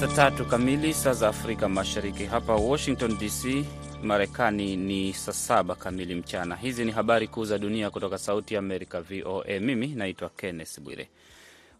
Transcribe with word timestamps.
saa 0.00 0.06
tatu 0.16 0.44
kamili 0.44 0.94
saa 0.94 1.12
za 1.12 1.28
Afrika 1.28 1.68
Mashariki. 1.68 2.24
Hapa 2.24 2.54
Washington 2.54 3.18
DC, 3.18 3.64
Marekani 4.02 4.76
ni 4.76 5.12
saa 5.14 5.32
saba 5.32 5.74
kamili 5.74 6.14
mchana. 6.14 6.56
Hizi 6.56 6.84
ni 6.84 6.92
habari 6.92 7.28
kuu 7.28 7.44
za 7.44 7.58
dunia 7.58 7.90
kutoka 7.90 8.18
Sauti 8.18 8.56
Amerika, 8.56 9.00
VOA. 9.00 9.60
Mimi 9.60 9.86
naitwa 9.86 10.28
Kenneth 10.28 10.80
Bwire. 10.80 11.08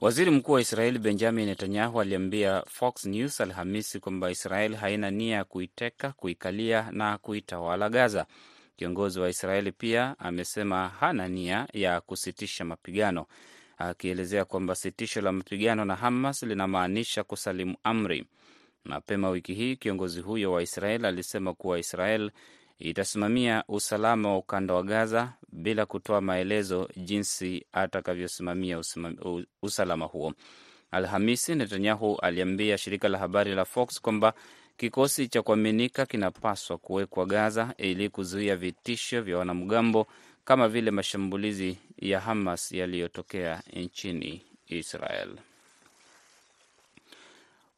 Waziri 0.00 0.30
Mkuu 0.30 0.52
wa 0.52 0.60
Israeli 0.60 0.98
Benjamin 0.98 1.46
Netanyahu 1.46 2.00
aliambia 2.00 2.62
Fox 2.68 3.04
News 3.04 3.40
Alhamisi 3.40 4.00
kwamba 4.00 4.30
Israeli 4.30 4.74
haina 4.76 5.10
nia 5.10 5.36
ya 5.36 5.44
kuiteka, 5.44 6.12
kuikalia 6.12 6.88
na 6.92 7.18
kuitawala 7.18 7.88
Gaza. 7.88 8.26
Kiongozi 8.76 9.20
wa 9.20 9.28
Israeli 9.28 9.72
pia 9.72 10.14
amesema 10.18 10.88
hana 10.88 11.28
nia 11.28 11.66
ya 11.72 12.00
kusitisha 12.00 12.64
mapigano, 12.64 13.26
akielezea 13.80 14.44
kwamba 14.44 14.74
sitisho 14.74 15.20
la 15.20 15.32
mapigano 15.32 15.84
na 15.84 15.96
Hamas 15.96 16.42
linamaanisha 16.42 17.24
kusalimu 17.24 17.76
amri. 17.84 18.26
Mapema 18.84 19.30
wiki 19.30 19.54
hii 19.54 19.76
kiongozi 19.76 20.20
huyo 20.20 20.52
wa 20.52 20.62
Israel 20.62 21.04
alisema 21.04 21.54
kuwa 21.54 21.78
Israel 21.78 22.30
itasimamia 22.78 23.64
usalama 23.68 24.28
wa 24.28 24.36
ukanda 24.38 24.74
wa 24.74 24.82
Gaza 24.82 25.32
bila 25.52 25.86
kutoa 25.86 26.20
maelezo 26.20 26.88
jinsi 26.96 27.64
atakavyosimamia 27.72 28.80
usalama 29.62 30.04
huo. 30.04 30.32
Alhamisi, 30.90 31.54
Netanyahu 31.54 32.16
aliambia 32.22 32.78
shirika 32.78 33.08
la 33.08 33.18
habari 33.18 33.54
la 33.54 33.64
Fox 33.64 34.00
kwamba 34.00 34.32
kikosi 34.76 35.28
cha 35.28 35.42
kuaminika 35.42 36.06
kinapaswa 36.06 36.78
kuwekwa 36.78 37.26
Gaza 37.26 37.74
ili 37.78 38.08
kuzuia 38.08 38.56
vitisho 38.56 39.22
vya 39.22 39.38
wanamgambo 39.38 40.06
kama 40.50 40.68
vile 40.68 40.90
mashambulizi 40.90 41.78
ya 41.98 42.20
Hamas 42.20 42.72
yaliyotokea 42.72 43.62
nchini 43.72 44.42
Israel. 44.66 45.28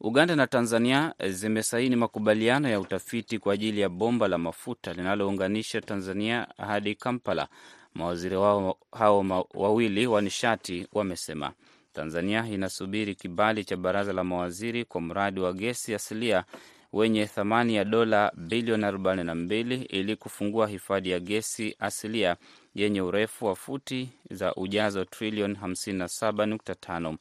Uganda 0.01 0.37
na 0.37 0.47
Tanzania 0.47 1.15
zimesaini 1.29 1.97
makubaliano 1.97 2.69
ya 2.69 2.81
utafiti 2.81 3.39
kwa 3.39 3.55
ajili 3.55 3.81
ya 3.81 3.89
bomba 3.89 4.29
la 4.29 4.39
mafuta 4.39 4.93
linalounganisha 4.93 5.81
Tanzania 5.81 6.47
hadi 6.57 6.95
Kampala. 6.95 7.49
Mawaziri 7.95 8.37
wao 8.37 8.79
hao 8.93 9.47
wawili 9.55 10.07
wa 10.07 10.23
nishati 10.23 10.87
wamesema 10.93 11.53
Tanzania 11.93 12.47
inasubiri 12.47 13.15
kibali 13.15 13.65
cha 13.65 13.77
baraza 13.77 14.13
la 14.13 14.25
mawaziri 14.25 14.85
kwa 14.85 15.01
mradi 15.01 15.41
wa 15.41 15.53
gesi 15.53 15.95
asilia 15.95 16.45
wenye 16.93 17.27
thamani 17.27 17.75
ya 17.75 17.85
dola 17.85 18.33
bilioni 18.37 18.85
42 18.85 19.87
ili 19.89 20.17
kufungua 20.17 20.69
hifadhi 20.69 21.11
ya 21.11 21.21
gesi 21.21 21.77
asilia 21.79 22.37
yenye 22.75 23.01
urefu 23.03 23.47
wa 23.47 23.57
futi 23.57 24.09
za 24.31 24.55
ujazo 24.55 25.05
trilioni 25.05 25.55
57.5. 25.55 27.17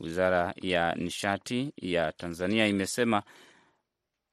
Wizara 0.00 0.54
ya 0.62 0.94
nishati 0.94 1.72
ya 1.76 2.12
Tanzania 2.12 2.66
imesema 2.66 3.22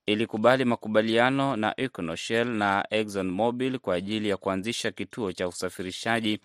ilikubali 0.05 0.65
makubaliano 0.65 1.55
na 1.55 1.73
Econoshell 1.79 2.47
na 2.47 2.85
Exxon 2.89 3.29
Mobil 3.31 3.79
kwa 3.79 3.95
ajili 3.95 4.29
ya 4.29 4.37
kuanzisha 4.37 4.91
kituo 4.91 5.31
cha 5.31 5.47
usafirishaji 5.47 6.39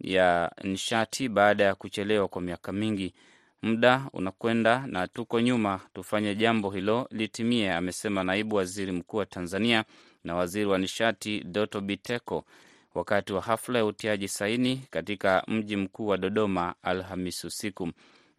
ya 0.00 0.52
nishati 0.64 1.28
baada 1.28 1.64
ya 1.64 1.74
kuchelewa 1.74 2.28
kwa 2.28 2.42
miaka 2.42 2.72
mingi. 2.72 3.14
Muda 3.62 4.02
unakwenda 4.12 4.86
na 4.86 5.06
tuko 5.08 5.40
nyuma, 5.40 5.80
tufanye 5.94 6.34
jambo 6.34 6.70
hilo 6.70 7.08
litimie, 7.10 7.72
amesema 7.72 8.24
naibu 8.24 8.56
waziri 8.56 8.92
mkuu 8.92 9.16
wa 9.16 9.26
Tanzania 9.26 9.84
na 10.24 10.34
waziri 10.34 10.66
wa 10.66 10.78
nishati 10.78 11.40
Doto 11.44 11.80
Biteko 11.80 12.44
wakati 12.94 13.32
wa 13.32 13.40
hafla 13.40 13.78
ya 13.78 13.84
utiaji 13.84 14.28
saini 14.28 14.76
katika 14.90 15.42
mji 15.48 15.76
mkuu 15.76 16.06
wa 16.06 16.16
Dodoma 16.16 16.74
Alhamisi 16.82 17.46
usiku. 17.46 17.90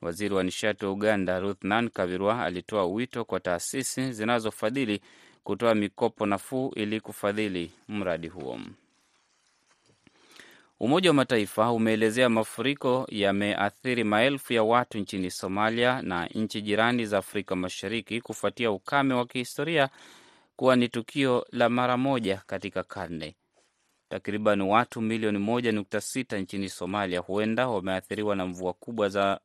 Waziri 0.02 0.34
wa 0.36 0.44
nishati 0.44 0.86
wa 0.86 0.92
Uganda 0.92 1.40
Ruth 1.40 1.64
Nankabirwa 1.64 2.44
alitoa 2.46 2.86
wito 2.86 3.26
kwa 3.26 3.40
taasisi 3.40 4.12
zinazofadhili 4.12 5.02
kutoa 5.44 5.76
mikopo 5.76 6.26
nafuu 6.26 6.72
ili 6.76 7.00
kufadhili 7.00 7.72
mradi 7.88 8.28
huo. 8.28 8.60
Umoja 10.80 11.10
wa 11.10 11.14
Mataifa 11.14 11.72
umeelezea 11.72 12.30
mafuriko 12.30 13.06
yameathiri 13.10 14.04
maelfu 14.04 14.54
ya 14.54 14.64
watu 14.64 14.98
nchini 14.98 15.32
Somalia 15.32 16.02
na 16.02 16.26
nchi 16.28 16.62
jirani 16.62 17.06
za 17.06 17.18
Afrika 17.18 17.56
Mashariki 17.56 18.22
kufuatia 18.22 18.72
ukame 18.72 19.14
wa 19.14 19.26
kihistoria 19.26 19.90
kuwa 20.56 20.76
ni 20.76 20.88
tukio 20.90 21.46
la 21.52 21.70
mara 21.70 21.98
moja 21.98 22.42
katika 22.48 22.84
karne. 22.84 23.36
Takriban 24.10 24.62
watu 24.62 25.02
milioni 25.02 25.38
moja 25.38 25.72
nukta 25.72 26.02
sita 26.02 26.38
nchini 26.38 26.70
Somalia 26.70 27.20
huenda 27.20 27.68
wameathiriwa 27.68 28.36
na 28.36 28.46
mvua 28.46 28.74
kubwa 28.74 29.10
za 29.10 29.40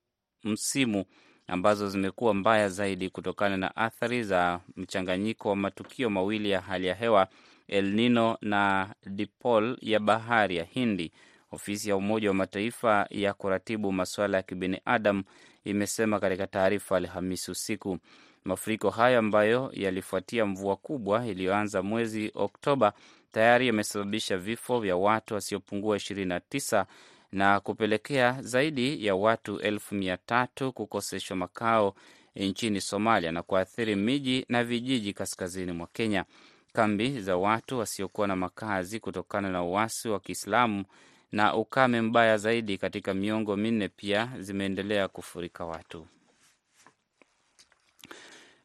msimu 0.44 1.04
ambazo 1.47 1.88
zimekuwa 1.88 2.34
mbaya 2.34 2.69
zaidi 2.69 3.10
kutokana 3.10 3.56
na 3.56 3.76
athari 3.76 4.22
za 4.22 4.60
mchanganyiko 4.76 5.48
wa 5.48 5.56
matukio 5.56 6.10
mawili 6.10 6.50
ya 6.50 6.60
hali 6.60 6.86
ya 6.86 6.94
hewa 6.94 7.28
El 7.69 7.92
Nino 7.94 8.38
na 8.41 8.94
Dipol 9.06 9.76
ya 9.80 10.00
bahari 10.00 10.56
ya 10.56 10.64
Hindi. 10.64 11.12
Ofisi 11.52 11.88
ya 11.88 11.96
Umoja 11.96 12.28
wa 12.28 12.34
Mataifa 12.34 13.06
ya 13.10 13.34
kuratibu 13.34 13.92
masuala 13.92 14.36
ya 14.36 14.42
kibinadamu 14.42 15.25
imesema 15.64 16.20
katika 16.20 16.46
taarifa 16.46 16.96
Alhamisi 16.96 17.50
usiku. 17.50 17.98
Mafuriko 18.44 18.91
hayo 18.91 19.19
ambayo 19.19 19.71
yalifuatia 19.72 20.47
mvua 20.47 20.77
kubwa 20.77 21.27
iliyoanza 21.27 21.82
mwezi 21.82 22.32
Oktoba 22.34 22.93
tayari 23.32 23.66
yamesababisha 23.66 24.38
vifo 24.38 24.81
vya 24.81 24.97
watu 24.97 25.34
wasiopungua 25.34 25.97
ishirini 25.97 26.28
na 26.28 26.41
tisa 26.41 26.87
na 27.32 27.60
kupelekea 27.60 28.37
zaidi 28.43 29.06
ya 29.06 29.15
watu 29.15 29.59
elfu 29.60 29.94
mia 29.94 30.16
tatu 30.16 30.72
kukoseshwa 30.72 31.37
makao 31.37 31.94
nchini 32.37 32.81
Somalia 32.81 33.32
na 33.32 33.43
kuathiri 33.43 33.97
miji 33.97 34.44
na 34.49 34.65
vijiji 34.65 35.12
kaskazini 35.12 35.72
mwa 35.72 35.87
Kenya. 35.87 36.25
Kambi 36.72 37.21
za 37.21 37.37
watu 37.37 37.78
wasiokuwa 37.78 38.26
na 38.28 38.37
makazi 38.37 39.00
kutokana 39.00 39.50
na 39.50 39.65
uasi 39.65 40.09
wa 40.09 40.21
Kiislamu 40.21 40.84
na 41.32 41.55
ukame 41.55 42.00
mbaya 42.00 42.37
zaidi 42.38 42.78
katika 42.78 43.15
miongo 43.15 43.56
minne 43.56 43.88
pia 43.88 44.32
zimeendelea 44.38 45.09
kufurika 45.09 45.65
watu. 45.65 46.06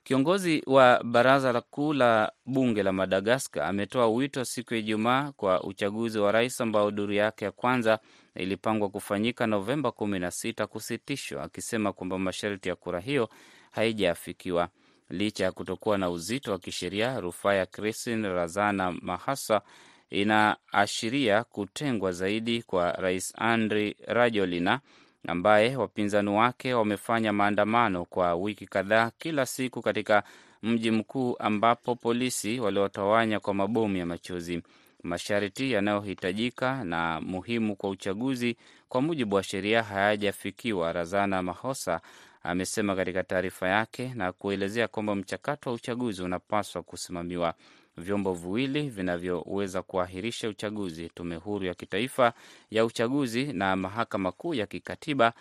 Kiongozi 0.09 0.63
wa 0.65 1.03
baraza 1.03 1.61
kuu 1.61 1.93
la 1.93 2.31
bunge 2.45 2.83
la 2.83 2.91
Madagaskar 2.93 3.63
ametoa 3.63 4.07
wito 4.07 4.45
siku 4.45 4.73
ya 4.73 4.79
Ijumaa 4.79 5.31
kwa 5.31 5.63
uchaguzi 5.63 6.19
wa 6.19 6.31
rais 6.31 6.61
ambao 6.61 6.91
duru 6.91 7.13
yake 7.13 7.45
ya 7.45 7.51
kwanza 7.51 7.99
ilipangwa 8.35 8.89
kufanyika 8.89 9.47
Novemba 9.47 9.91
kumi 9.91 10.19
na 10.19 10.31
sita 10.31 10.67
kusitishwa, 10.67 11.43
akisema 11.43 11.93
kwamba 11.93 12.19
masharti 12.19 12.69
ya 12.69 12.75
kura 12.75 12.99
hiyo 12.99 13.29
haijaafikiwa. 13.71 14.69
Licha 15.09 15.43
ya 15.43 15.51
kutokuwa 15.51 15.97
na 15.97 16.09
uzito 16.09 16.51
wa 16.51 16.59
kisheria, 16.59 17.19
rufaa 17.19 17.53
ya 17.53 17.65
Christine 17.65 18.29
Razana 18.29 18.91
Mahasa 18.91 19.61
inaashiria 20.09 21.43
kutengwa 21.43 22.11
zaidi 22.11 22.63
kwa 22.63 22.91
rais 22.91 23.33
Andry 23.37 23.95
Rajoelina 24.07 24.79
ambaye 25.27 25.75
wapinzani 25.75 26.29
wake 26.29 26.73
wamefanya 26.73 27.33
maandamano 27.33 28.05
kwa 28.05 28.35
wiki 28.35 28.65
kadhaa 28.67 29.11
kila 29.17 29.45
siku 29.45 29.81
katika 29.81 30.23
mji 30.63 30.91
mkuu 30.91 31.35
ambapo 31.39 31.95
polisi 31.95 32.59
waliotawanya 32.59 33.39
kwa 33.39 33.53
mabomu 33.53 33.97
ya 33.97 34.05
machozi. 34.05 34.61
Masharti 35.03 35.71
yanayohitajika 35.71 36.83
na 36.83 37.21
muhimu 37.21 37.75
kwa 37.75 37.89
uchaguzi 37.89 38.57
kwa 38.89 39.01
mujibu 39.01 39.35
wa 39.35 39.43
sheria 39.43 39.83
hayajafikiwa, 39.83 40.93
Razana 40.93 41.43
Mahosa 41.43 42.01
amesema 42.43 42.95
katika 42.95 43.23
taarifa 43.23 43.67
yake 43.67 44.11
na 44.15 44.31
kuelezea 44.31 44.87
kwamba 44.87 45.15
mchakato 45.15 45.69
wa 45.69 45.75
uchaguzi 45.75 46.23
unapaswa 46.23 46.83
kusimamiwa. 46.83 47.53
Vyombo 47.99 48.33
viwili 48.33 48.89
vinavyoweza 48.89 49.81
kuahirisha 49.81 50.49
uchaguzi, 50.49 51.09
tume 51.09 51.35
huru 51.35 51.65
ya 51.65 51.73
kitaifa 51.73 52.33
ya 52.71 52.85
uchaguzi 52.85 53.53
na 53.53 53.75
mahakama 53.75 54.31
kuu 54.31 54.53
ya 54.53 54.67
kikatiba, 54.67 55.33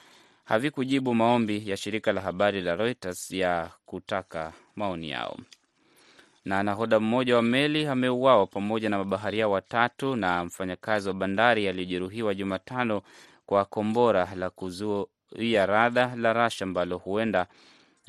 havikujibu 0.45 1.15
maombi 1.15 1.71
ya 1.71 1.77
shirika 1.77 2.13
la 2.13 2.21
habari 2.21 2.61
la 2.61 2.77
Reuters 2.77 3.31
ya 3.31 3.71
kutaka 3.87 4.53
maoni 4.77 5.11
yao. 5.11 5.37
Na 6.45 6.63
nahoda 6.63 7.01
mmoja 7.01 7.37
wa 7.37 7.43
meli 7.43 7.87
ameuawa 7.87 8.47
pamoja 8.47 8.89
na 8.91 8.99
mabaharia 8.99 9.49
watatu 9.49 10.17
na 10.17 10.45
mfanyakazi 10.45 11.09
wa 11.09 11.15
bandari 11.15 11.69
aliyejeruhiwa 11.69 12.35
Jumatano 12.35 13.03
kwa 13.47 13.65
kombora 13.65 14.29
la 14.35 14.51
kuzuia 14.51 15.67
radha 15.67 16.17
la 16.17 16.33
Rasha 16.33 16.65
ambalo 16.65 16.99
huenda 16.99 17.47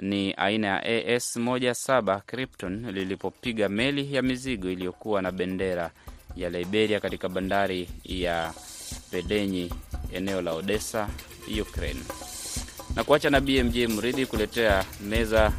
ni 0.01 0.34
aina 0.38 0.68
ya 0.68 0.84
AS 1.16 1.38
17 1.38 2.22
Krypton 2.25 2.92
lilipopiga 2.92 3.69
meli 3.69 4.16
ya 4.16 4.22
mizigo 4.22 4.69
iliyokuwa 4.72 5.22
na 5.22 5.31
bendera 5.31 5.92
ya 6.36 6.50
Liberia 6.50 7.00
katika 7.00 7.30
bandari 7.30 7.90
ya 8.04 8.54
Pedenyi, 9.12 9.74
eneo 10.13 10.42
la 10.42 10.54
Odessa, 10.54 11.10
Ukraine. 11.62 12.00
Na 12.96 13.04
kuacha 13.04 13.30
na 13.30 13.42
BMJ 13.42 13.78
Mridhi 13.78 14.25
kuletea 14.25 14.86
meza 15.01 15.51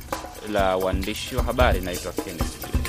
la 0.52 0.76
waandishi 0.76 1.36
wa 1.36 1.42
habari. 1.42 1.80
Naitwa 1.80 2.12
Kenneth 2.12 2.79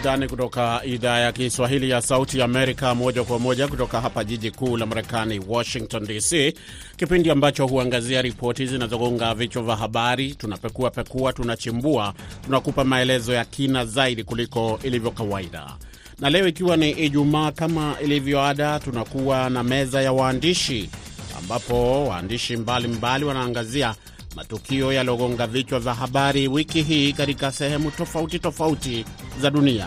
Undani 0.00 0.28
kutoka 0.28 0.80
idhaa 0.84 1.18
ya 1.18 1.32
Kiswahili 1.32 1.90
ya 1.90 2.02
Sauti 2.02 2.42
Amerika, 2.42 2.94
moja 2.94 3.24
kwa 3.24 3.38
moja 3.38 3.68
kutoka 3.68 4.00
hapa 4.00 4.24
jiji 4.24 4.50
kuu 4.50 4.76
la 4.76 4.86
Marekani, 4.86 5.40
Washington 5.48 6.06
DC, 6.06 6.54
kipindi 6.96 7.30
ambacho 7.30 7.66
huangazia 7.66 8.22
ripoti 8.22 8.66
zinazogonga 8.66 9.34
vichwa 9.34 9.62
vya 9.62 9.76
habari. 9.76 10.34
Tunapekua 10.34 10.90
pekua, 10.90 11.32
tunachimbua, 11.32 12.14
tunakupa 12.44 12.84
maelezo 12.84 13.32
ya 13.32 13.44
kina 13.44 13.84
zaidi 13.86 14.24
kuliko 14.24 14.78
ilivyo 14.82 15.10
kawaida. 15.10 15.76
Na 16.20 16.30
leo 16.30 16.48
ikiwa 16.48 16.76
ni 16.76 16.90
Ijumaa, 16.90 17.52
kama 17.52 17.96
ilivyo 18.04 18.42
ada, 18.42 18.80
tunakuwa 18.80 19.50
na 19.50 19.62
meza 19.62 20.02
ya 20.02 20.12
waandishi, 20.12 20.90
ambapo 21.38 22.06
waandishi 22.06 22.56
mbalimbali 22.56 23.24
wanaangazia 23.24 23.94
matukio 24.36 24.92
yaliyogonga 24.92 25.46
vichwa 25.46 25.80
vya 25.80 25.94
habari 25.94 26.48
wiki 26.48 26.82
hii 26.82 27.12
katika 27.12 27.52
sehemu 27.52 27.90
tofauti 27.90 28.38
tofauti 28.38 29.04
za 29.40 29.50
dunia. 29.50 29.86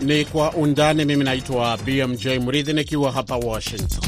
Ni 0.00 0.24
Kwa 0.24 0.52
Undani. 0.52 1.04
Mimi 1.04 1.24
naitwa 1.24 1.76
BMJ 1.76 2.26
Mridhi 2.26 2.72
nikiwa 2.72 3.12
hapa 3.12 3.36
Washington. 3.36 4.04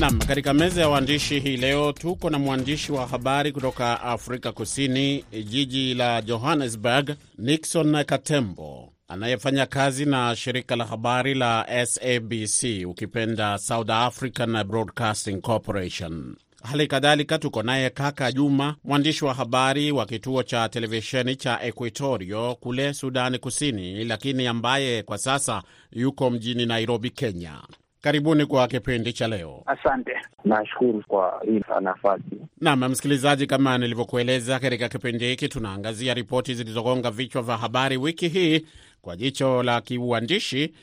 Nam, 0.00 0.18
katika 0.18 0.54
meza 0.54 0.80
ya 0.80 0.88
waandishi 0.88 1.40
hii 1.40 1.56
leo 1.56 1.92
tuko 1.92 2.30
na 2.30 2.38
mwandishi 2.38 2.92
wa 2.92 3.06
habari 3.06 3.52
kutoka 3.52 4.02
Afrika 4.02 4.52
Kusini, 4.52 5.24
jiji 5.44 5.94
la 5.94 6.22
Johannesburg, 6.22 7.10
Nixon 7.38 8.04
Katembo 8.04 8.92
anayefanya 9.08 9.66
kazi 9.66 10.04
na 10.04 10.36
shirika 10.36 10.76
la 10.76 10.84
habari 10.84 11.34
la 11.34 11.66
SABC 11.86 12.84
ukipenda 12.86 13.58
South 13.58 13.90
African 13.90 14.64
Broadcasting 14.64 15.40
Corporation. 15.40 16.36
Hali 16.62 16.86
kadhalika 16.86 17.38
tuko 17.38 17.62
naye 17.62 17.90
Kaka 17.90 18.32
Juma, 18.32 18.74
mwandishi 18.84 19.24
wa 19.24 19.34
habari 19.34 19.92
wa 19.92 20.06
kituo 20.06 20.42
cha 20.42 20.68
televisheni 20.68 21.36
cha 21.36 21.62
Equatorio 21.62 22.54
kule 22.54 22.94
Sudani 22.94 23.38
Kusini, 23.38 24.04
lakini 24.04 24.46
ambaye 24.46 25.02
kwa 25.02 25.18
sasa 25.18 25.62
yuko 25.92 26.30
mjini 26.30 26.66
Nairobi, 26.66 27.10
Kenya. 27.10 27.62
Karibuni 28.00 28.46
kwa 28.46 28.68
kipindi 28.68 29.12
cha 29.12 29.28
leo. 29.28 29.62
Asante, 29.66 30.12
nashukuru 30.44 31.04
kwa 31.08 31.42
hii 31.46 31.60
nafasi. 31.80 32.22
Naam, 32.60 32.88
msikilizaji, 32.88 33.46
kama 33.46 33.78
nilivyokueleza 33.78 34.58
katika 34.58 34.88
kipindi 34.88 35.24
hiki, 35.26 35.48
tunaangazia 35.48 36.14
ripoti 36.14 36.54
zilizogonga 36.54 37.10
vichwa 37.10 37.42
vya 37.42 37.56
habari 37.56 37.96
wiki 37.96 38.28
hii 38.28 38.66
kwa 39.02 39.16
jicho 39.16 39.62
la 39.62 39.80
kiuandishi, 39.80 40.74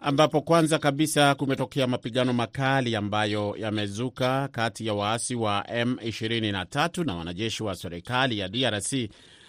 ambapo 0.00 0.40
kwanza 0.40 0.78
kabisa 0.78 1.34
kumetokea 1.34 1.86
mapigano 1.86 2.32
makali 2.32 2.96
ambayo 2.96 3.56
yamezuka 3.58 4.48
kati 4.52 4.86
ya 4.86 4.94
waasi 4.94 5.34
wa 5.34 5.60
M23 5.62 7.04
na 7.04 7.14
wanajeshi 7.14 7.62
wa 7.62 7.74
serikali 7.74 8.38
ya 8.38 8.48
DRC 8.48 8.94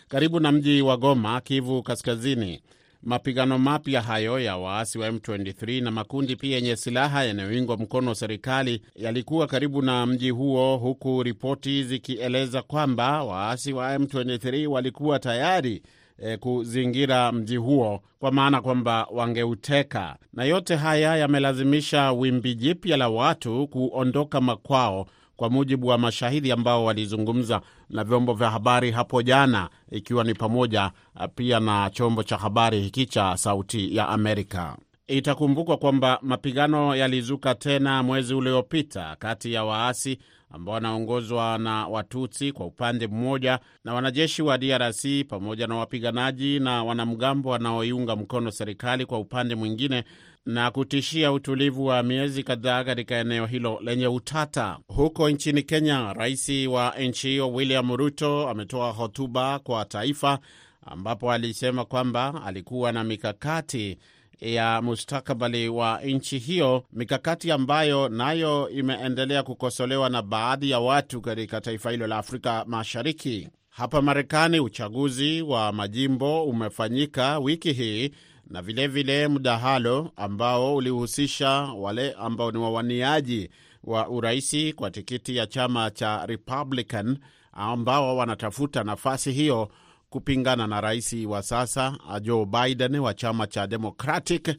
karibu 0.07 0.39
na 0.39 0.51
mji 0.51 0.81
wa 0.81 0.97
Goma, 0.97 1.41
Kivu 1.41 1.83
Kaskazini. 1.83 2.61
Mapigano 3.03 3.59
mapya 3.59 4.01
hayo 4.01 4.39
ya 4.39 4.57
waasi 4.57 4.99
wa 4.99 5.09
M23 5.09 5.83
na 5.83 5.91
makundi 5.91 6.35
pia 6.35 6.55
yenye 6.55 6.75
silaha 6.75 7.23
yanayoingwa 7.23 7.77
mkono 7.77 8.15
serikali 8.15 8.81
yalikuwa 8.95 9.47
karibu 9.47 9.81
na 9.81 10.05
mji 10.05 10.29
huo, 10.29 10.77
huku 10.77 11.23
ripoti 11.23 11.83
zikieleza 11.83 12.61
kwamba 12.61 13.23
waasi 13.23 13.73
wa 13.73 13.97
M23 13.97 14.65
walikuwa 14.67 15.19
tayari 15.19 15.81
e, 16.21 16.37
kuzingira 16.37 17.31
mji 17.31 17.57
huo 17.57 18.01
kwa 18.19 18.31
maana 18.31 18.61
kwamba 18.61 19.07
wangeuteka, 19.11 20.15
na 20.33 20.43
yote 20.43 20.75
haya 20.75 21.15
yamelazimisha 21.17 22.11
wimbi 22.11 22.55
jipya 22.55 22.97
la 22.97 23.09
watu 23.09 23.67
kuondoka 23.67 24.41
makwao 24.41 25.05
kwa 25.35 25.49
mujibu 25.49 25.87
wa 25.87 25.97
mashahidi 25.97 26.51
ambao 26.51 26.85
walizungumza 26.85 27.61
na 27.89 28.03
vyombo 28.03 28.33
vya 28.33 28.49
habari 28.49 28.91
hapo 28.91 29.21
jana, 29.21 29.69
ikiwa 29.91 30.23
ni 30.23 30.33
pamoja 30.33 30.91
pia 31.35 31.59
na 31.59 31.89
chombo 31.89 32.23
cha 32.23 32.37
habari 32.37 32.81
hiki 32.81 33.05
cha 33.05 33.37
Sauti 33.37 33.95
ya 33.95 34.09
Amerika. 34.09 34.77
Itakumbukwa 35.07 35.77
kwamba 35.77 36.19
mapigano 36.21 36.95
yalizuka 36.95 37.55
tena 37.55 38.03
mwezi 38.03 38.33
uliopita 38.33 39.15
kati 39.19 39.53
ya 39.53 39.63
waasi 39.63 40.17
ambao 40.53 40.73
wanaongozwa 40.75 41.57
na 41.57 41.87
Watutsi 41.87 42.51
kwa 42.51 42.65
upande 42.65 43.07
mmoja 43.07 43.59
na 43.83 43.93
wanajeshi 43.93 44.41
wa 44.41 44.57
DRC 44.57 45.05
pamoja 45.27 45.67
na 45.67 45.75
wapiganaji 45.75 46.59
na 46.59 46.83
wanamgambo 46.83 47.49
wanaoiunga 47.49 48.15
mkono 48.15 48.51
serikali 48.51 49.05
kwa 49.05 49.19
upande 49.19 49.55
mwingine 49.55 50.03
na 50.45 50.71
kutishia 50.71 51.31
utulivu 51.31 51.85
wa 51.85 52.03
miezi 52.03 52.43
kadhaa 52.43 52.83
katika 52.83 53.15
eneo 53.15 53.45
hilo 53.45 53.79
lenye 53.83 54.07
utata. 54.07 54.77
Huko 54.87 55.29
nchini 55.29 55.63
Kenya, 55.63 56.13
rais 56.13 56.49
wa 56.67 56.93
nchi 56.99 57.27
hiyo 57.27 57.53
William 57.53 57.95
Ruto 57.95 58.49
ametoa 58.49 58.91
hotuba 58.91 59.59
kwa 59.59 59.85
taifa, 59.85 60.39
ambapo 60.85 61.31
alisema 61.31 61.85
kwamba 61.85 62.41
alikuwa 62.45 62.91
na 62.91 63.03
mikakati 63.03 63.97
ya 64.41 64.81
mustakabali 64.81 65.69
wa 65.69 66.01
nchi 66.01 66.37
hiyo, 66.39 66.83
mikakati 66.93 67.51
ambayo 67.51 68.09
nayo 68.09 68.69
imeendelea 68.69 69.43
kukosolewa 69.43 70.09
na 70.09 70.21
baadhi 70.21 70.69
ya 70.69 70.79
watu 70.79 71.21
katika 71.21 71.61
taifa 71.61 71.91
hilo 71.91 72.07
la 72.07 72.17
Afrika 72.17 72.65
Mashariki. 72.67 73.47
Hapa 73.69 74.01
Marekani, 74.01 74.59
uchaguzi 74.59 75.41
wa 75.41 75.71
majimbo 75.71 76.43
umefanyika 76.43 77.39
wiki 77.39 77.73
hii 77.73 78.11
na 78.47 78.61
vilevile 78.61 79.13
vile 79.25 79.27
mdahalo 79.27 80.11
ambao 80.15 80.75
ulihusisha 80.75 81.49
wale 81.51 82.11
ambao 82.13 82.51
ni 82.51 82.57
wawaniaji 82.57 83.49
wa 83.83 84.09
uraisi 84.09 84.73
kwa 84.73 84.91
tikiti 84.91 85.35
ya 85.35 85.47
chama 85.47 85.91
cha 85.91 86.25
Republican 86.25 87.17
ambao 87.53 88.17
wanatafuta 88.17 88.83
nafasi 88.83 89.31
hiyo 89.31 89.69
kupingana 90.15 90.67
na 90.67 90.81
rais 90.81 91.13
wa 91.27 91.41
sasa 91.43 91.97
Joe 92.21 92.45
Biden 92.45 92.95
wa 92.99 93.13
chama 93.13 93.47
cha 93.47 93.67
Democratic. 93.67 94.57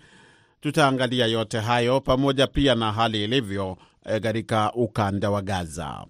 Tutaangalia 0.60 1.26
yote 1.26 1.58
hayo 1.58 2.00
pamoja 2.00 2.46
pia 2.46 2.74
na 2.74 2.92
hali 2.92 3.24
ilivyo 3.24 3.76
katika 4.22 4.72
ukanda 4.72 5.30
wa 5.30 5.42
Gaza. 5.42 6.06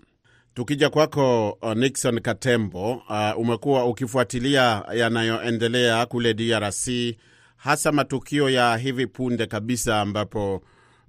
Tukija 0.55 0.91
kwako 0.91 1.59
Nixon 1.75 2.21
Katembo, 2.21 2.93
uh, 2.93 3.39
umekuwa 3.39 3.87
ukifuatilia 3.87 4.83
yanayoendelea 4.95 6.07
kule 6.07 6.35
DRC 6.35 6.89
hasa 7.57 7.93
matukio 7.93 8.51
ya 8.51 8.77
hivi 8.77 9.07
punde 9.07 9.47
kabisa 9.47 10.01
ambapo 10.01 10.63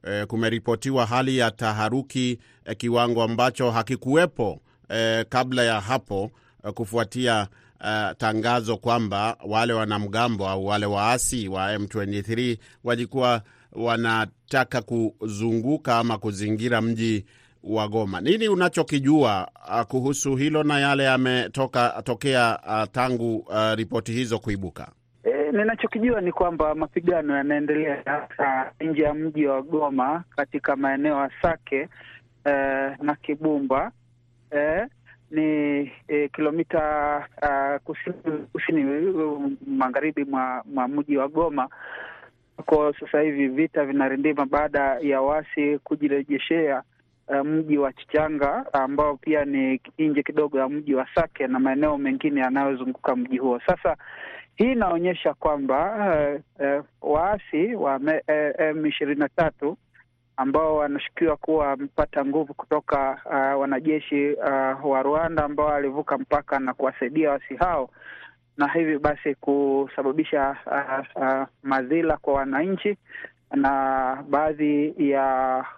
eh, 0.04 0.28
kumeripotiwa 0.28 1.06
hali 1.06 1.38
ya 1.38 1.52
taharuki 1.52 2.40
eh, 2.66 2.78
kiwango 2.78 3.24
ambacho 3.24 3.72
hakikuwepo 3.72 4.60
eh, 4.90 5.26
kabla 5.30 5.64
ya 5.64 5.82
hapo 5.82 6.32
eh, 6.66 6.74
kufuatia 6.74 7.48
eh, 7.84 8.16
tangazo 8.18 8.78
kwamba 8.78 9.38
wale 9.48 9.74
wanamgambo 9.74 10.50
au 10.50 10.66
wale 10.66 10.86
waasi 10.86 11.48
wa 11.48 11.76
M23 11.78 12.58
walikuwa 12.84 13.42
wanataka 13.72 14.82
kuzunguka 14.82 15.98
ama 15.98 16.18
kuzingira 16.18 16.82
mji 16.82 17.26
wa 17.64 17.88
Goma. 17.88 18.22
Nini 18.22 18.48
unachokijua 18.48 19.48
uh, 19.70 19.82
kuhusu 19.82 20.36
hilo 20.36 20.64
na 20.64 20.80
yale 20.80 21.04
yametoka 21.04 22.02
tokea 22.04 22.60
uh, 22.68 22.84
tangu 22.92 23.36
uh, 23.38 23.74
ripoti 23.76 24.12
hizo 24.12 24.40
kuibuka? 24.40 24.92
E, 25.24 25.52
ninachokijua 25.52 26.22
ni 26.22 26.32
kwamba 26.32 26.76
mapigano 26.76 27.36
yanaendelea 27.38 28.02
hasa 28.06 28.72
nje 28.82 29.02
ya 29.02 29.14
mji 29.14 29.46
wa 29.46 29.62
Goma 29.62 30.24
katika 30.36 30.76
maeneo 30.76 31.16
ya 31.22 31.30
Sake 31.42 31.90
e, 32.46 32.52
na 33.02 33.16
Kibumba 33.22 33.92
e, 34.58 34.88
ni 35.34 35.92
e, 36.08 36.30
kilomita 36.34 36.82
uh, 37.42 37.82
kusini, 37.84 38.16
kusini 38.54 38.84
magharibi 39.68 40.26
mwa, 40.26 40.64
mwa 40.66 40.88
mji 40.88 41.18
wa 41.18 41.28
Goma. 41.28 41.70
ko 42.66 42.94
sasa 43.00 43.22
hivi 43.22 43.48
vita 43.48 43.86
vinarindima 43.86 44.46
baada 44.46 44.98
ya 45.02 45.22
wasi 45.22 45.80
kujirejeshea 45.84 46.84
uh, 47.28 47.46
mji 47.48 47.78
wa 47.78 47.94
Chichanga 47.94 48.66
ambao 48.74 49.18
pia 49.18 49.46
ni 49.46 49.82
nje 50.00 50.24
kidogo 50.24 50.60
ya 50.60 50.70
mji 50.70 50.96
wa 50.96 51.08
Sake 51.16 51.48
na 51.48 51.60
maeneo 51.60 51.98
mengine 51.98 52.42
yanayozunguka 52.42 53.16
mji 53.16 53.38
huo. 53.38 53.60
Sasa 53.66 53.98
hii 54.56 54.72
inaonyesha 54.72 55.34
kwamba 55.34 55.80
uh, 56.60 56.66
uh, 56.66 56.86
waasi 57.14 57.76
wa 57.76 58.00
M 58.58 58.86
ishirini 58.86 59.20
na 59.20 59.30
tatu 59.30 59.78
ambao 60.38 60.76
wanashukiwa 60.76 61.38
kuwa 61.38 61.68
wamepata 61.68 62.26
nguvu 62.26 62.54
kutoka 62.54 63.22
uh, 63.26 63.62
wanajeshi 63.62 64.32
uh, 64.34 64.86
wa 64.92 65.02
Rwanda 65.04 65.44
ambao 65.44 65.66
walivuka 65.66 66.18
mpaka 66.18 66.60
na 66.60 66.74
kuwasaidia 66.74 67.32
wasi 67.32 67.56
hao 67.56 67.90
na 68.58 68.68
hivi 68.68 69.00
basi 69.00 69.36
kusababisha 69.36 70.56
uh, 70.66 71.24
uh, 71.24 71.48
madhila 71.64 72.18
kwa 72.18 72.34
wananchi 72.34 72.98
na 73.56 74.24
baadhi 74.30 74.94
ya 75.10 75.26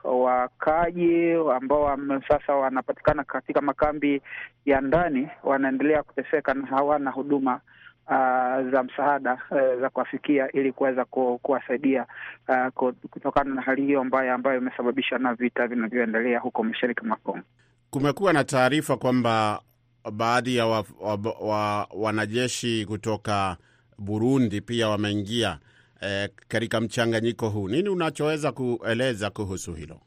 wakaaji 0.03 1.31
ambao 1.33 1.97
sasa 2.27 2.55
wanapatikana 2.55 3.23
katika 3.23 3.61
makambi 3.61 4.21
ya 4.65 4.81
ndani 4.81 5.29
wanaendelea 5.43 6.03
kuteseka 6.03 6.53
na 6.53 6.67
hawana 6.67 7.11
huduma 7.11 7.61
uh, 8.07 8.71
za 8.71 8.83
msaada 8.83 9.33
uh, 9.51 9.81
za 9.81 9.89
kuwafikia 9.89 10.51
ili 10.51 10.71
kuweza 10.71 11.05
ku, 11.05 11.39
kuwasaidia 11.43 12.05
uh, 12.47 12.91
kutokana 13.09 13.55
na 13.55 13.61
hali 13.61 13.81
hiyo 13.85 14.03
mbaya 14.03 14.33
ambayo 14.33 14.57
imesababishwa 14.57 15.19
na 15.19 15.33
vita 15.33 15.67
vinavyoendelea 15.67 16.39
huko 16.39 16.63
mashariki 16.63 17.05
mwa 17.05 17.17
Kongo. 17.17 17.43
Kumekuwa 17.89 18.33
na 18.33 18.43
taarifa 18.43 18.97
kwamba 18.97 19.61
baadhi 20.11 20.55
ya 20.55 20.65
wa, 20.67 20.85
wa, 21.01 21.17
wa, 21.41 21.87
wanajeshi 21.93 22.85
kutoka 22.85 23.57
Burundi 23.97 24.61
pia 24.61 24.89
wameingia 24.89 25.59
eh, 26.01 26.29
katika 26.47 26.81
mchanganyiko 26.81 27.49
huu. 27.49 27.69
Nini 27.69 27.89
unachoweza 27.89 28.51
kueleza 28.51 29.29
kuhusu 29.29 29.73
hilo? 29.73 29.99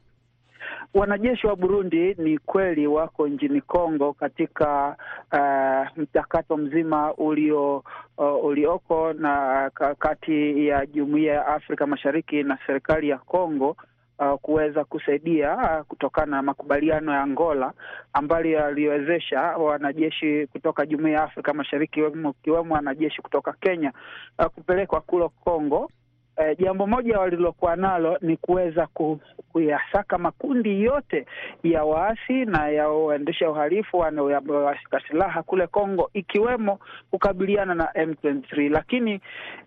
Wanajeshi 0.94 1.46
wa 1.46 1.56
Burundi 1.56 2.14
ni 2.18 2.38
kweli 2.38 2.86
wako 2.86 3.28
nchini 3.28 3.60
Kongo 3.60 4.12
katika 4.12 4.96
uh, 5.32 6.02
mchakato 6.02 6.56
mzima 6.56 7.14
ulio 7.14 7.84
uh, 8.18 8.44
ulioko 8.44 9.12
na 9.12 9.70
kati 9.98 10.66
ya 10.66 10.86
Jumuiya 10.86 11.34
ya 11.34 11.46
Afrika 11.46 11.86
Mashariki 11.86 12.42
na 12.42 12.58
serikali 12.66 13.08
ya 13.08 13.18
Kongo 13.18 13.76
uh, 14.18 14.34
kuweza 14.40 14.84
kusaidia 14.84 15.56
uh, 15.56 15.86
kutokana 15.86 16.36
na 16.36 16.42
makubaliano 16.42 17.12
ya 17.12 17.22
Angola 17.22 17.72
ambayo 18.12 18.50
yaliwezesha 18.50 19.40
wanajeshi 19.40 20.46
kutoka 20.46 20.86
Jumuiya 20.86 21.18
ya 21.18 21.24
Afrika 21.24 21.54
Mashariki 21.54 22.00
ikiwemo 22.40 22.74
wanajeshi 22.74 23.22
kutoka 23.22 23.52
Kenya 23.52 23.92
uh, 24.38 24.46
kupelekwa 24.46 25.00
kule 25.00 25.28
Kongo. 25.28 25.90
Uh, 26.38 26.58
jambo 26.58 26.86
moja 26.86 27.18
walilokuwa 27.18 27.76
nalo 27.76 28.18
ni 28.20 28.36
kuweza 28.36 28.86
ku, 28.86 29.20
kuyasaka 29.52 30.18
makundi 30.18 30.82
yote 30.82 31.26
ya 31.62 31.84
waasi 31.84 32.44
na 32.44 32.68
ya 32.68 32.88
waendesha 32.88 33.50
uhalifu 33.50 33.98
wanaoyashika 33.98 35.00
silaha 35.08 35.42
kule 35.42 35.66
Kongo, 35.66 36.10
ikiwemo 36.14 36.78
kukabiliana 37.10 37.74
na 37.74 37.84
M23, 37.84 38.70
lakini 38.72 39.20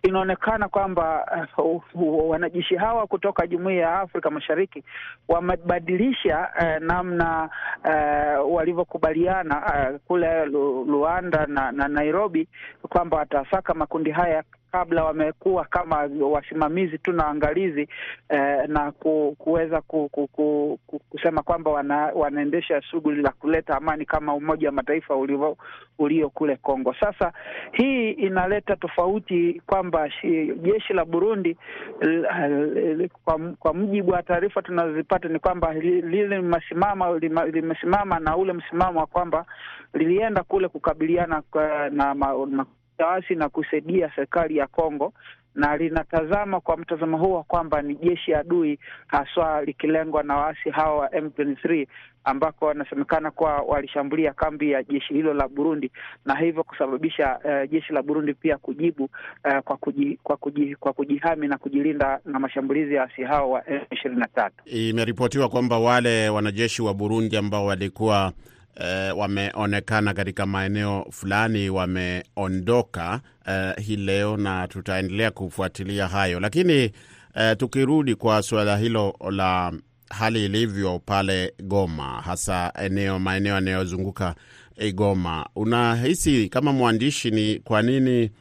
inaonekana 0.04 0.68
kwamba 0.70 1.26
uh, 1.58 1.82
wanajeshi 2.30 2.76
hawa 2.76 3.08
kutoka 3.08 3.48
Jumuiya 3.48 3.82
ya 3.82 4.00
Afrika 4.00 4.30
Mashariki 4.30 4.84
wamebadilisha 5.28 6.50
uh, 6.60 6.84
namna 6.88 7.50
uh, 7.86 8.56
walivyokubaliana 8.56 9.58
uh, 9.92 10.00
kule 10.08 10.46
Luanda 10.46 11.46
na, 11.46 11.72
na 11.72 11.88
Nairobi 11.88 12.48
kwamba 12.90 13.18
watasaka 13.18 13.74
makundi 13.74 14.12
haya 14.12 14.44
kabla 14.72 15.04
wamekuwa 15.04 15.66
kama 15.66 16.10
wasimamizi 16.22 16.98
tu 16.98 17.12
na 17.14 17.24
waangalizi 17.26 17.88
eh, 18.30 18.68
na 18.68 18.92
ku, 18.92 19.36
kuweza 19.40 19.82
ku, 19.82 20.10
ku, 20.10 20.28
ku, 20.28 20.80
ku, 20.88 21.00
kusema 21.00 21.44
kwamba 21.44 21.72
wana, 21.72 21.98
wanaendesha 22.16 22.82
shughuli 22.82 23.22
la 23.22 23.32
kuleta 23.32 23.78
amani 23.78 24.06
kama 24.06 24.34
Umoja 24.34 24.68
wa 24.68 24.74
Mataifa 24.74 25.16
ulio, 25.16 25.58
ulio 26.00 26.30
kule 26.30 26.56
Kongo. 26.56 26.94
Sasa 27.00 27.34
hii 27.72 28.12
inaleta 28.12 28.76
tofauti 28.76 29.62
kwamba 29.68 30.10
jeshi 30.62 30.94
la 30.94 31.06
Burundi 31.06 31.58
l, 32.02 32.26
l, 32.76 33.10
kwa, 33.26 33.40
kwa 33.60 33.74
mujibu 33.74 34.12
wa 34.12 34.24
taarifa 34.24 34.62
tunazozipata 34.62 35.28
ni 35.28 35.40
kwamba 35.40 35.74
lile 35.74 36.28
limesimama 36.38 37.20
limesimama 37.52 38.20
na 38.20 38.38
ule 38.38 38.54
msimamo 38.54 39.00
wa 39.00 39.06
kwamba 39.06 39.46
lilienda 39.94 40.44
kule 40.44 40.68
kukabiliana 40.68 41.42
kwa, 41.42 41.90
na 41.90 42.16
ma, 42.16 42.36
waasi 43.06 43.36
na 43.36 43.50
kusaidia 43.50 44.12
serikali 44.16 44.58
ya 44.58 44.68
Kongo 44.68 45.14
na 45.56 45.78
linatazama 45.78 46.60
kwa 46.62 46.78
mtazamo 46.78 47.18
huo 47.18 47.44
kwamba 47.44 47.82
ni 47.82 47.96
jeshi 47.96 48.34
adui 48.34 48.80
haswa 49.08 49.62
likilengwa 49.66 50.24
na 50.24 50.36
waasi 50.38 50.70
hawa 50.70 50.96
wa 50.98 51.08
M23 51.08 51.88
ambako 52.24 52.66
wanasemekana 52.66 53.32
kuwa 53.32 53.56
walishambulia 53.62 54.34
kambi 54.34 54.72
ya 54.72 54.84
jeshi 54.84 55.14
hilo 55.14 55.34
la 55.34 55.48
Burundi 55.48 55.92
na 56.26 56.36
hivyo 56.36 56.64
kusababisha 56.64 57.40
uh, 57.44 57.72
jeshi 57.72 57.94
la 57.94 58.02
Burundi 58.04 58.34
pia 58.34 58.58
kujibu 58.58 59.04
uh, 59.04 59.60
kwa, 59.64 59.78
kuji, 59.78 60.20
kwa, 60.24 60.38
kuji, 60.38 60.76
kwa 60.76 60.94
kujihami 60.94 61.48
na 61.48 61.58
kujilinda 61.58 62.20
na 62.26 62.40
mashambulizi 62.40 62.94
ya 62.94 63.02
waasi 63.02 63.24
hao 63.24 63.52
wa 63.52 63.62
M23. 63.62 64.50
Imeripotiwa 64.66 65.50
kwamba 65.50 65.80
wale 65.80 66.30
wanajeshi 66.30 66.82
wa 66.82 66.94
Burundi 66.94 67.38
ambao 67.38 67.66
walikuwa 67.66 68.34
Uh, 68.80 69.20
wameonekana 69.20 70.14
katika 70.14 70.46
maeneo 70.46 71.06
fulani 71.12 71.70
wameondoka 71.70 73.22
uh, 73.48 73.84
hii 73.84 73.96
leo 73.96 74.38
na 74.38 74.68
tutaendelea 74.68 75.32
kufuatilia 75.32 76.08
hayo, 76.08 76.40
lakini 76.40 76.86
uh, 77.36 77.58
tukirudi 77.58 78.16
kwa 78.16 78.42
suala 78.42 78.78
hilo 78.78 79.16
la 79.32 79.74
hali 80.10 80.46
ilivyo 80.46 81.00
pale 81.00 81.54
Goma, 81.64 82.22
hasa 82.22 82.74
eneo 82.84 83.20
maeneo 83.20 83.56
yanayozunguka 83.56 84.36
Goma, 84.94 85.50
unahisi 85.56 86.50
kama 86.50 86.74
mwandishi 86.74 87.32
ni 87.32 87.60
kwa 87.60 87.82
nini 87.82 88.32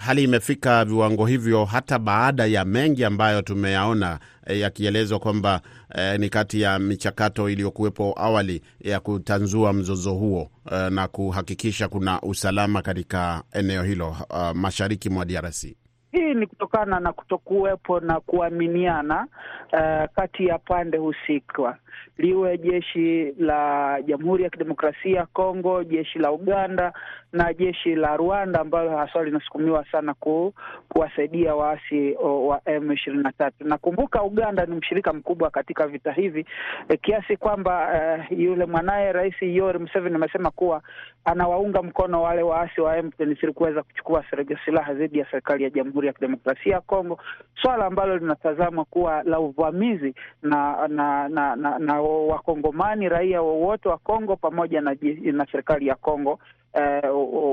hali 0.00 0.22
imefika 0.24 0.84
viwango 0.84 1.26
hivyo 1.26 1.64
hata 1.64 1.98
baada 1.98 2.46
ya 2.46 2.64
mengi 2.64 3.04
ambayo 3.04 3.42
tumeyaona 3.42 4.18
eh, 4.46 4.60
yakielezwa 4.60 5.18
kwamba 5.18 5.60
eh, 5.94 6.20
ni 6.20 6.28
kati 6.28 6.60
ya 6.60 6.78
michakato 6.78 7.50
iliyokuwepo 7.50 8.14
awali 8.16 8.62
ya 8.80 9.00
kutanzua 9.00 9.72
mzozo 9.72 10.12
huo 10.14 10.50
eh, 10.72 10.90
na 10.92 11.08
kuhakikisha 11.08 11.88
kuna 11.88 12.20
usalama 12.20 12.82
katika 12.82 13.42
eneo 13.52 13.82
hilo 13.82 14.16
uh, 14.30 14.50
mashariki 14.54 15.10
mwa 15.10 15.24
DRC. 15.24 15.64
Hii 16.12 16.34
ni 16.34 16.46
kutokana 16.46 17.00
na 17.00 17.12
kutokuwepo 17.12 18.00
na 18.00 18.20
kuaminiana 18.20 19.26
uh, 19.72 20.14
kati 20.14 20.46
ya 20.46 20.58
pande 20.58 20.98
husika, 20.98 21.78
liwe 22.18 22.58
jeshi 22.58 23.34
la 23.38 23.98
Jamhuri 24.06 24.44
ya 24.44 24.50
Kidemokrasia 24.50 25.26
Kongo, 25.32 25.84
jeshi 25.84 26.18
la 26.18 26.32
Uganda 26.32 26.92
na 27.32 27.52
jeshi 27.54 27.94
la 27.94 28.16
Rwanda 28.16 28.60
ambalo 28.60 28.96
haswa 28.96 29.24
linasukumiwa 29.24 29.84
sana 29.92 30.14
ku, 30.14 30.54
kuwasaidia 30.88 31.54
waasi 31.54 32.12
wa 32.20 32.60
M 32.64 32.92
ishirini 32.92 33.22
na 33.22 33.32
tatu. 33.32 33.64
Nakumbuka 33.64 34.22
Uganda 34.22 34.66
ni 34.66 34.74
mshirika 34.74 35.12
mkubwa 35.12 35.50
katika 35.50 35.86
vita 35.86 36.12
hivi 36.12 36.46
e, 36.88 36.96
kiasi 36.96 37.36
kwamba 37.36 37.88
uh, 38.30 38.38
yule 38.38 38.66
mwanaye 38.66 39.12
Rais 39.12 39.34
Yoweri 39.42 39.78
Museveni 39.78 40.14
amesema 40.16 40.50
kuwa 40.50 40.82
anawaunga 41.24 41.82
mkono 41.82 42.22
wale 42.22 42.42
waasi 42.42 42.80
wa 42.80 42.96
M23 43.00 43.52
kuweza 43.52 43.82
kuchukua 43.82 44.24
silaha 44.64 44.94
dhidi 44.94 45.18
ya 45.18 45.26
serikali 45.30 45.64
ya 45.64 45.70
Jamhuri 45.70 46.06
ya 46.06 46.12
Kidemokrasia 46.12 46.72
ya 46.74 46.80
Kongo, 46.80 47.18
swala 47.62 47.86
ambalo 47.86 48.16
linatazamwa 48.18 48.84
kuwa 48.84 49.22
la 49.22 49.38
uvamizi 49.40 50.14
na 50.42 50.88
na 50.88 51.28
na, 51.28 51.56
na, 51.56 51.78
na 51.78 51.87
Wakongomani, 52.00 53.08
raia 53.08 53.42
wowote 53.42 53.88
wa 53.88 53.98
Kongo 53.98 54.36
pamoja 54.36 54.80
na, 54.80 54.96
na 55.32 55.46
serikali 55.52 55.86
ya 55.86 55.94
Kongo 55.94 56.38
eh, 56.74 57.02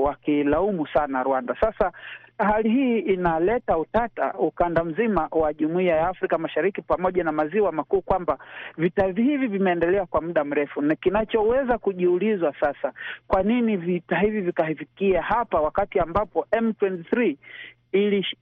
wakilaumu 0.02 0.86
sana 0.86 1.22
Rwanda. 1.22 1.56
Sasa 1.60 1.92
hali 2.38 2.70
hii 2.70 2.98
inaleta 2.98 3.78
utata 3.78 4.34
ukanda 4.38 4.84
mzima 4.84 5.28
wa 5.30 5.52
Jumuiya 5.54 5.96
ya 5.96 6.08
Afrika 6.08 6.38
Mashariki 6.38 6.82
pamoja 6.82 7.24
na 7.24 7.32
maziwa 7.32 7.72
makuu, 7.72 8.00
kwamba 8.02 8.38
vita 8.78 9.06
hivi 9.06 9.46
vimeendelea 9.46 10.06
kwa 10.06 10.20
muda 10.20 10.44
mrefu, 10.44 10.82
na 10.82 10.94
kinachoweza 10.96 11.78
kujiulizwa 11.78 12.54
sasa, 12.60 12.92
kwa 13.28 13.42
nini 13.42 13.76
vita 13.76 14.18
hivi 14.18 14.40
vikafikia 14.40 15.22
hapa 15.22 15.60
wakati 15.60 15.98
ambapo 15.98 16.46
M23 16.52 17.36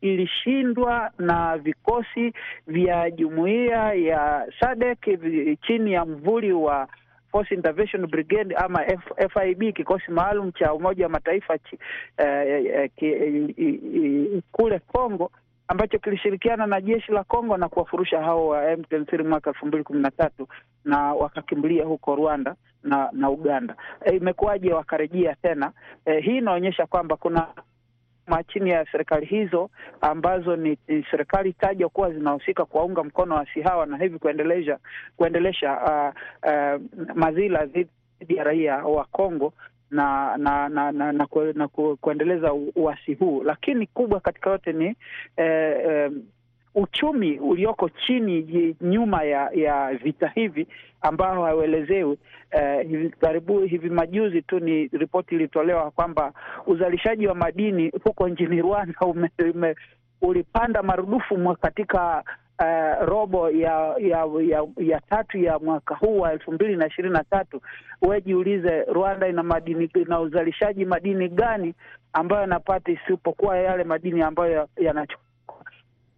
ilishindwa 0.00 1.10
na 1.18 1.58
vikosi 1.58 2.32
vya 2.66 3.10
jumuiya 3.10 3.92
ya 3.94 4.46
SADC 4.60 5.18
chini 5.66 5.92
ya 5.92 6.04
mvuli 6.04 6.52
wa 6.52 6.88
Force 7.32 7.54
Intervention 7.54 8.06
Brigade 8.06 8.54
ama 8.54 8.84
FIB 9.32 9.72
kikosi 9.74 10.10
maalum 10.10 10.52
cha 10.52 10.74
Umoja 10.74 11.04
wa 11.04 11.10
Mataifa 11.10 11.58
ch, 11.58 11.72
eh, 12.18 12.90
eh, 12.96 14.42
kule 14.52 14.78
Kongo 14.78 15.30
ambacho 15.68 15.98
kilishirikiana 15.98 16.66
na 16.66 16.80
jeshi 16.80 17.12
la 17.12 17.24
Kongo 17.24 17.56
na 17.56 17.68
kuwafurusha 17.68 18.22
hao 18.22 18.46
wa 18.48 18.72
M23 18.76 19.28
mwaka 19.28 19.50
elfu 19.50 19.66
mbili 19.66 19.84
kumi 19.84 20.00
na 20.00 20.10
tatu 20.10 20.48
na 20.84 21.14
wakakimbilia 21.14 21.84
huko 21.84 22.14
Rwanda 22.16 22.54
na 22.82 23.08
na 23.12 23.30
Uganda. 23.30 23.76
Eh, 24.04 24.14
imekuwaje 24.14 24.72
wakarejea 24.72 25.34
tena? 25.42 25.72
Eh, 26.04 26.24
hii 26.24 26.36
inaonyesha 26.38 26.86
kwamba 26.86 27.16
kuna 27.16 27.46
chini 28.52 28.70
ya 28.70 28.86
serikali 28.92 29.26
hizo 29.26 29.70
ambazo 30.00 30.56
ni, 30.56 30.78
ni 30.88 31.06
serikali 31.10 31.52
tajwa 31.52 31.88
kuwa 31.88 32.12
zinahusika 32.12 32.64
kuwaunga 32.64 33.04
mkono 33.04 33.34
waasi 33.34 33.60
hawa 33.62 33.86
na 33.86 33.96
hivi 33.96 34.18
kuendelesha 34.18 34.78
kuendelesha 35.16 35.72
uh, 35.72 36.14
uh, 36.50 36.80
madhila 37.14 37.66
dhidi 37.66 37.90
ya 38.28 38.44
raia 38.44 38.76
wa 38.76 39.04
Kongo 39.04 39.52
na 39.90 40.36
na 40.36 40.68
na, 40.68 40.92
na, 40.92 41.12
na, 41.12 41.26
ku, 41.26 41.40
na 41.54 41.68
ku, 41.68 41.96
kuendeleza 42.00 42.52
uasi 42.76 43.14
huu, 43.14 43.42
lakini 43.42 43.86
kubwa 43.86 44.20
katika 44.20 44.50
yote 44.50 44.72
ni 44.72 44.86
eh, 45.36 45.76
eh, 45.86 46.10
uchumi 46.74 47.38
ulioko 47.38 47.88
chini 47.88 48.76
nyuma 48.80 49.22
ya 49.22 49.50
ya 49.54 49.94
vita 49.94 50.28
hivi 50.28 50.66
ambao 51.00 51.44
hauelezewi. 51.44 52.18
Eh, 52.50 52.86
hivi 52.88 53.10
karibu 53.10 53.60
hivi 53.60 53.90
majuzi 53.90 54.42
tu 54.42 54.60
ni 54.60 54.86
ripoti 54.88 55.34
ilitolewa 55.34 55.90
kwamba 55.90 56.32
uzalishaji 56.66 57.26
wa 57.26 57.34
madini 57.34 57.92
huko 58.04 58.28
nchini 58.28 58.62
Rwanda 58.62 59.00
ume, 59.06 59.30
ume, 59.54 59.74
ulipanda 60.22 60.82
marudufu 60.82 61.56
katika 61.60 62.24
uh, 62.58 63.06
robo 63.08 63.50
ya 63.50 63.94
ya, 63.98 64.26
ya 64.42 64.66
ya 64.76 65.00
tatu 65.00 65.38
ya 65.38 65.58
mwaka 65.58 65.94
huu 65.94 66.18
wa 66.20 66.32
elfu 66.32 66.52
mbili 66.52 66.76
na 66.76 66.86
ishirini 66.86 67.14
na 67.14 67.24
tatu. 67.24 67.60
wejiulize 68.02 68.84
Rwanda 68.84 69.28
ina 69.28 69.42
madini 69.42 69.90
ina 69.94 70.20
uzalishaji 70.20 70.84
madini 70.84 71.28
gani 71.28 71.74
ambayo 72.12 72.40
yanapata 72.40 72.92
isipokuwa 72.92 73.58
yale 73.58 73.84
madini 73.84 74.22
ambayo 74.22 74.68
yanachukua 74.76 75.23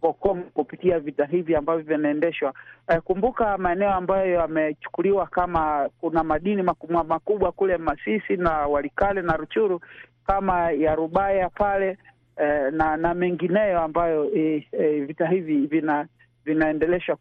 Kongo 0.01 0.43
kupitia 0.53 0.99
vita 0.99 1.25
hivi 1.25 1.55
ambavyo 1.55 1.97
vinaendeshwa. 1.97 2.53
Uh, 2.89 2.97
kumbuka 2.97 3.57
maeneo 3.57 3.93
ambayo 3.93 4.31
yamechukuliwa 4.33 5.27
kama 5.27 5.89
kuna 5.99 6.23
madini 6.23 6.63
makubwa 6.63 7.03
makubwa 7.03 7.51
kule 7.51 7.77
Masisi 7.77 8.37
na 8.37 8.51
Walikale 8.51 9.21
na 9.21 9.37
Ruchuru 9.37 9.81
kama 10.27 10.71
ya 10.71 10.95
Rubaya 10.95 11.49
pale 11.49 11.97
uh, 12.37 12.73
na 12.73 12.97
na 12.97 13.13
mengineyo 13.13 13.81
ambayo 13.81 14.35
e, 14.35 14.67
e, 14.71 14.99
vita 14.99 15.27
hivi 15.27 15.67
vina 15.67 16.07
vinaendeleshwa 16.45 17.15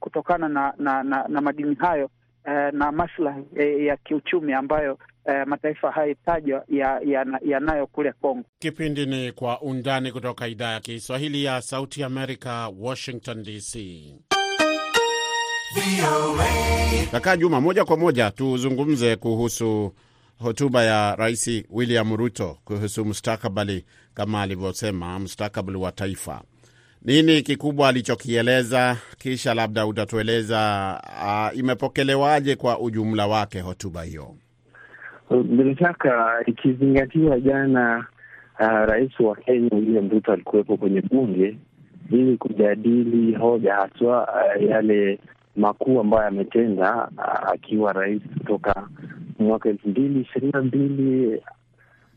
kutokana 0.00 0.48
na, 0.48 0.74
na, 0.78 1.02
na, 1.02 1.28
na 1.28 1.40
madini 1.40 1.74
hayo 1.74 2.10
uh, 2.46 2.74
na 2.78 2.92
maslahi 2.92 3.44
e, 3.56 3.84
ya 3.84 3.96
kiuchumi 3.96 4.52
ambayo 4.52 4.98
Uh, 5.28 5.46
mataifa 5.46 5.90
hayo 5.90 6.14
tajwa 6.26 6.64
yanayo 6.68 7.38
ya, 7.44 7.76
ya 7.78 7.86
kule 7.86 8.12
Kongo. 8.12 8.44
Kipindi 8.58 9.06
ni 9.06 9.32
Kwa 9.32 9.60
Undani 9.60 10.12
kutoka 10.12 10.48
idhaa 10.48 10.72
ya 10.72 10.80
Kiswahili 10.80 11.44
ya 11.44 11.62
Sauti 11.62 12.02
Amerika, 12.04 12.68
Washington 12.78 13.42
DC. 13.42 13.76
Kaka 17.10 17.36
Juma, 17.36 17.60
moja 17.60 17.84
kwa 17.84 17.96
moja 17.96 18.30
tuzungumze 18.30 19.16
kuhusu 19.16 19.94
hotuba 20.38 20.84
ya 20.84 21.16
Rais 21.16 21.64
William 21.70 22.16
Ruto 22.16 22.58
kuhusu 22.64 23.04
mustakabali, 23.04 23.84
kama 24.14 24.42
alivyosema, 24.42 25.18
mustakabali 25.18 25.78
wa 25.78 25.92
taifa. 25.92 26.42
Nini 27.02 27.42
kikubwa 27.42 27.88
alichokieleza? 27.88 28.96
Kisha 29.18 29.54
labda 29.54 29.86
utatueleza 29.86 31.00
uh, 31.52 31.58
imepokelewaje 31.58 32.56
kwa 32.56 32.78
ujumla 32.80 33.26
wake 33.26 33.60
hotuba 33.60 34.02
hiyo. 34.02 34.36
Bila 35.30 35.74
shaka 35.76 36.42
ikizingatiwa 36.46 37.40
jana, 37.40 38.06
uh, 38.60 38.84
rais 38.86 39.20
wa 39.20 39.36
Kenya 39.36 39.68
William 39.72 40.08
Ruto 40.10 40.32
alikuwepo 40.32 40.76
kwenye 40.76 41.00
bunge 41.00 41.56
ili 42.10 42.36
kujadili 42.36 43.34
hoja 43.34 43.74
haswa 43.74 44.28
uh, 44.56 44.62
yale 44.70 45.18
makuu 45.56 46.00
ambayo 46.00 46.26
ametenda 46.28 47.08
uh, 47.18 47.50
akiwa 47.52 47.92
rais 47.92 48.22
kutoka 48.38 48.88
mwaka 49.38 49.68
elfu 49.68 49.88
mbili 49.88 50.20
ishirini 50.20 50.52
na 50.52 50.62
mbili. 50.62 51.42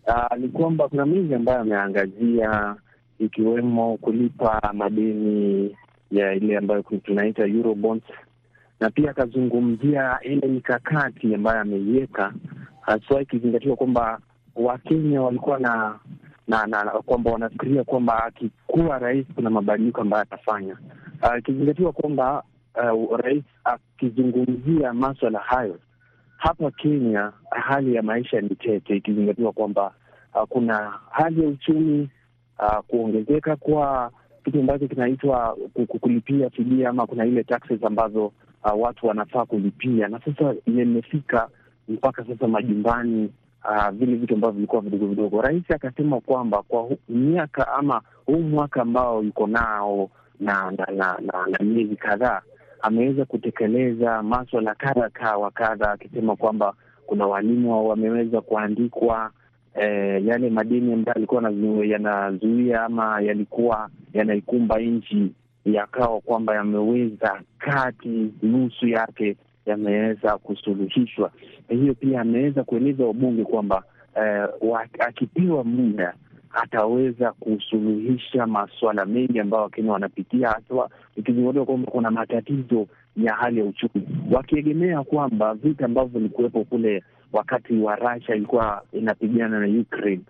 Uh, 0.07 0.49
kwamba 0.53 0.87
kuna 0.87 1.05
mengi 1.05 1.33
ambayo 1.33 1.59
ameangazia 1.59 2.75
ikiwemo 3.19 3.97
kulipa 3.97 4.71
madeni 4.73 5.75
ya 6.11 6.33
ile 6.33 6.57
ambayo 6.57 6.81
tunaita 7.03 7.45
Eurobonds, 7.47 8.03
na 8.79 8.89
pia 8.89 9.09
akazungumzia 9.11 10.19
ile 10.21 10.47
mikakati 10.47 11.35
ambayo 11.35 11.59
ameiweka 11.61 12.33
haswa 12.89 13.21
ikizingatiwa 13.21 13.75
kwamba 13.75 14.19
Wakenya 14.55 15.21
walikuwa 15.21 15.59
na 15.59 15.99
na, 16.47 16.65
na 16.67 16.83
kwamba 16.85 17.31
wanafikiria 17.31 17.83
kwamba 17.83 18.23
akikuwa 18.23 18.99
rais 18.99 19.25
kuna 19.35 19.49
mabadiliko 19.49 20.01
ambayo 20.01 20.23
atafanya, 20.23 20.77
ikizingatiwa 21.39 21.89
uh, 21.89 21.95
kwamba 21.95 22.43
uh, 22.93 23.17
rais 23.19 23.43
akizungumzia 23.63 24.93
maswala 24.93 25.39
hayo 25.39 25.79
hapa 26.37 26.71
Kenya, 26.71 27.31
hali 27.51 27.95
ya 27.95 28.01
maisha 28.01 28.41
ni 28.41 28.49
tete, 28.49 28.95
ikizingatiwa 28.97 29.51
kwamba 29.51 29.93
uh, 30.35 30.43
kuna 30.49 30.93
hali 31.11 31.41
ya 31.43 31.47
uchumi 31.49 32.09
uh, 32.59 32.77
kuongezeka 32.87 33.55
kwa 33.55 34.11
kitu 34.45 34.59
ambacho 34.59 34.87
kinaitwa 34.87 35.57
kulipia 35.99 36.49
fidia 36.49 36.89
ama 36.89 37.07
kuna 37.07 37.25
ile 37.25 37.43
taxes 37.43 37.83
ambazo 37.83 38.25
uh, 38.25 38.81
watu 38.81 39.07
wanafaa 39.07 39.45
kulipia, 39.45 40.07
na 40.07 40.19
sasa 40.25 40.53
imefika 40.65 41.49
mpaka 41.89 42.25
sasa 42.25 42.47
majumbani, 42.47 43.29
uh, 43.69 43.89
vile 43.89 44.15
vitu 44.15 44.33
ambavyo 44.33 44.55
vilikuwa 44.55 44.81
vidogo 44.81 45.07
vidogo. 45.07 45.41
Rais 45.41 45.63
akasema 45.71 46.19
kwamba 46.21 46.61
kwa 46.63 46.89
miaka 47.09 47.67
ama 47.73 48.01
huu 48.25 48.39
mwaka 48.41 48.81
ambao 48.81 49.23
yuko 49.23 49.47
nao 49.47 50.09
na 50.39 50.71
na 50.71 50.85
na, 50.95 51.17
na, 51.21 51.47
na 51.59 51.65
miezi 51.65 51.95
kadhaa 51.95 52.41
ameweza 52.81 53.25
kutekeleza 53.25 54.23
maswala 54.23 54.75
kadha 54.75 55.37
wa 55.37 55.51
kadha, 55.51 55.91
akisema 55.91 56.35
kwamba 56.35 56.73
kuna 57.05 57.27
walimu 57.27 57.89
wameweza 57.89 58.41
kuandikwa 58.41 59.31
eh, 59.75 60.25
yale 60.25 60.49
madeni 60.49 60.93
ambayo 60.93 61.13
yalikuwa 61.15 61.51
yanazuia 61.85 62.83
ama 62.83 63.21
yalikuwa 63.21 63.89
yanaikumba 64.13 64.79
nchi 64.79 65.31
yakawa 65.65 66.21
kwamba 66.21 66.55
yameweza 66.55 67.41
kati 67.57 68.33
nusu 68.43 68.87
yake 68.87 69.37
yameweza 69.69 70.37
kusuluhishwa. 70.37 71.31
Hiyo 71.69 71.93
pia 71.93 72.21
ameweza 72.21 72.63
kueleza 72.63 73.05
wabunge 73.05 73.43
kwamba 73.43 73.83
eh, 74.15 74.47
akipewa 74.99 75.63
muda 75.63 76.13
ataweza 76.51 77.31
kusuluhisha 77.31 78.47
masuala 78.47 79.05
mengi 79.05 79.39
ambayo 79.39 79.63
Wakenya 79.63 79.91
wanapitia, 79.91 80.49
haswa 80.49 80.89
ikizingatiwa 81.15 81.65
kwamba 81.65 81.91
kuna 81.91 82.11
matatizo 82.11 82.87
ya 83.17 83.33
hali 83.33 83.59
ya 83.59 83.65
uchumi, 83.65 84.07
wakiegemea 84.31 85.03
kwamba 85.03 85.53
vita 85.53 85.85
ambavyo 85.85 86.19
vilikuwepo 86.19 86.63
kule 86.63 87.03
wakati 87.33 87.73
wa 87.77 87.95
Russia 87.95 88.35
ilikuwa 88.35 88.81
inapigana 88.93 89.59
na 89.59 89.81
Ukraine 89.81 90.21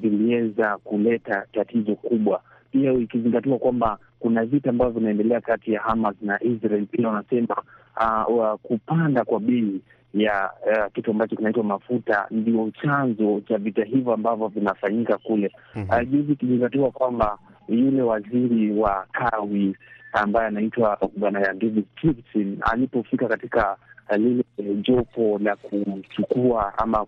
viliweza 0.00 0.70
eh, 0.70 0.78
kuleta 0.84 1.46
tatizo 1.52 1.94
kubwa. 1.94 2.42
Pia 2.76 2.92
ikizingatiwa 2.92 3.58
kwamba 3.58 3.98
kuna 4.18 4.44
vita 4.44 4.70
ambavyo 4.70 5.00
vinaendelea 5.00 5.40
kati 5.40 5.72
ya 5.72 5.80
Hamas 5.82 6.14
na 6.22 6.42
Israel, 6.42 6.86
pia 6.86 7.08
wanasema 7.08 7.56
uh, 8.28 8.60
kupanda 8.62 9.24
kwa 9.24 9.40
bei 9.40 9.80
ya 10.14 10.50
uh, 10.66 10.92
kitu 10.92 11.10
ambacho 11.10 11.36
kinaitwa 11.36 11.64
mafuta 11.64 12.26
ndio 12.30 12.70
chanzo 12.82 13.40
cha 13.48 13.58
vita 13.58 13.84
hivyo 13.84 14.12
ambavyo 14.12 14.48
vinafanyika 14.48 15.18
kule. 15.18 15.52
mm 15.74 15.82
-hmm. 15.82 16.02
Uh, 16.02 16.10
juzi 16.10 16.32
ikizingatiwa 16.32 16.90
kwamba 16.90 17.38
yule 17.68 18.02
waziri 18.02 18.72
wa 18.72 19.06
kawi 19.12 19.76
ambaye 20.12 20.46
anaitwa 20.46 20.98
bwana 21.16 21.40
David 21.40 21.84
Kirsten 22.00 22.58
alipofika 22.60 23.28
katika 23.28 23.76
uh, 24.10 24.16
lile 24.16 24.44
uh, 24.58 24.80
jopo 24.80 25.38
la 25.42 25.56
kuchukua 25.56 26.78
ama 26.78 27.06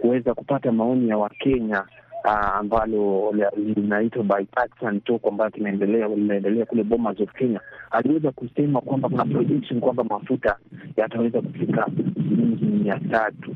kuweza 0.00 0.34
kupata 0.34 0.72
maoni 0.72 1.08
ya 1.08 1.18
Wakenya 1.18 1.84
ambalo 2.26 3.32
linaitwa 3.56 4.22
bipartisan 4.24 5.00
talk 5.00 5.26
ambayo 5.26 5.50
linaendelea 5.56 6.66
kule 6.66 6.82
Bomas 6.84 7.20
of 7.20 7.32
Kenya, 7.32 7.60
aliweza 7.90 8.30
kusema 8.32 8.80
kwamba 8.80 9.08
kuna 9.08 9.24
prediction 9.24 9.80
kwamba 9.80 10.04
mafuta 10.04 10.56
yataweza 10.96 11.40
kufika 11.42 11.86
shilingi 12.14 12.64
mia 12.64 12.98
tatu. 13.10 13.54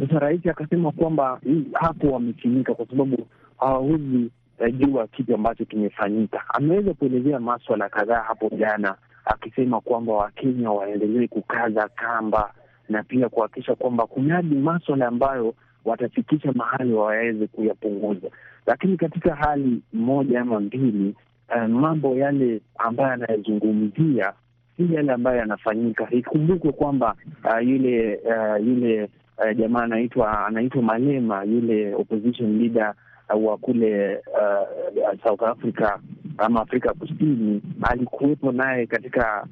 Sasa 0.00 0.18
rais 0.18 0.46
akasema 0.46 0.92
kwamba 0.92 1.40
hapo 1.72 2.06
wamechinika 2.06 2.74
kwa 2.74 2.86
sababu 2.86 3.26
hawawezi 3.58 4.30
jua 4.72 5.06
kitu 5.06 5.34
ambacho 5.34 5.64
kimefanyika. 5.64 6.42
Ameweza 6.48 6.94
kuelezea 6.94 7.40
maswala 7.40 7.88
kadhaa 7.88 8.22
hapo 8.22 8.48
jana, 8.58 8.94
akisema 9.24 9.80
kwamba 9.80 10.12
Wakenya 10.12 10.70
waendelee 10.70 11.26
kukaza 11.26 11.88
kamba 11.88 12.52
na 12.88 13.02
pia 13.02 13.28
kuhakikisha 13.28 13.74
kwamba 13.74 14.06
kunadi 14.06 14.54
maswala 14.54 15.06
ambayo 15.06 15.54
watafikisha 15.84 16.52
mahali 16.52 16.92
waweze 16.92 17.46
kuyapunguza. 17.46 18.28
Lakini 18.66 18.96
katika 18.96 19.34
hali 19.34 19.82
moja 19.92 20.40
ama 20.40 20.60
mbili, 20.60 21.14
uh, 21.56 21.66
mambo 21.68 22.14
yale 22.16 22.60
ambayo 22.78 23.12
anayazungumzia 23.12 24.32
si 24.76 24.94
yale 24.94 25.12
ambayo 25.12 25.38
yanafanyika. 25.38 26.08
Ikumbukwe 26.10 26.72
kwamba 26.72 27.14
uh, 27.44 27.68
yule 27.68 28.16
uh, 28.16 28.66
yule 28.66 29.02
uh, 29.38 29.56
jamaa 29.56 29.82
anaitwa 29.82 30.46
anaitwa 30.46 30.82
Malema, 30.82 31.44
yule 31.44 31.94
opposition 31.94 32.58
leader 32.58 32.94
uh, 33.34 33.44
wa 33.46 33.56
kule 33.58 34.16
uh, 34.16 35.22
South 35.24 35.42
Africa 35.42 35.98
ama 36.38 36.60
Afrika 36.60 36.94
Kusini, 36.94 37.62
alikuwepo 37.82 38.52
naye 38.52 38.86
katika 38.86 39.46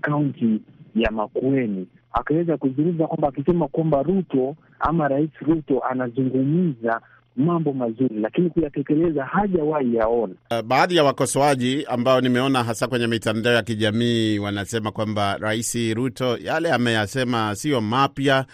kaunti 0.00 0.46
uh, 0.46 1.02
ya 1.02 1.10
Makueni 1.10 1.86
akaweza 2.20 2.56
kuzungumza 2.56 3.06
kwamba 3.06 3.28
akisema 3.28 3.68
kwamba 3.68 4.02
Ruto 4.02 4.56
ama 4.80 5.08
Rais 5.08 5.30
Ruto 5.40 5.80
anazungumza 5.90 7.00
mambo 7.36 7.72
mazuri, 7.72 8.20
lakini 8.20 8.50
kuyatekeleza 8.50 9.24
hajawahi 9.24 9.94
yaona. 9.96 10.34
Uh, 10.50 10.60
baadhi 10.60 10.96
ya 10.96 11.04
wakosoaji 11.04 11.84
ambao 11.84 12.20
nimeona 12.20 12.64
hasa 12.64 12.86
kwenye 12.88 13.06
mitandao 13.06 13.52
ya 13.52 13.62
kijamii 13.62 14.38
wanasema 14.38 14.92
kwamba 14.92 15.36
Rais 15.38 15.76
Ruto 15.94 16.36
yale 16.36 16.72
ameyasema 16.72 17.54
siyo 17.54 17.80
mapya 17.80 18.44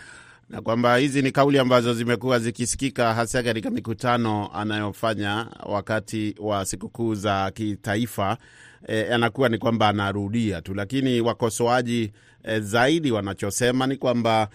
na 0.50 0.60
kwamba 0.62 0.96
hizi 0.96 1.22
ni 1.22 1.30
kauli 1.32 1.58
ambazo 1.58 1.94
zimekuwa 1.94 2.38
zikisikika 2.38 3.14
hasa 3.14 3.42
katika 3.42 3.70
mikutano 3.70 4.50
anayofanya 4.54 5.46
wakati 5.66 6.34
wa 6.40 6.64
sikukuu 6.64 7.14
za 7.14 7.50
kitaifa. 7.50 8.36
E, 8.86 9.02
anakuwa 9.14 9.48
ni 9.48 9.58
kwamba 9.58 9.88
anarudia 9.88 10.60
tu, 10.62 10.74
lakini 10.74 11.20
wakosoaji 11.20 12.12
e, 12.44 12.60
zaidi 12.60 13.12
wanachosema 13.12 13.86
ni 13.86 13.96
kwamba 13.96 14.48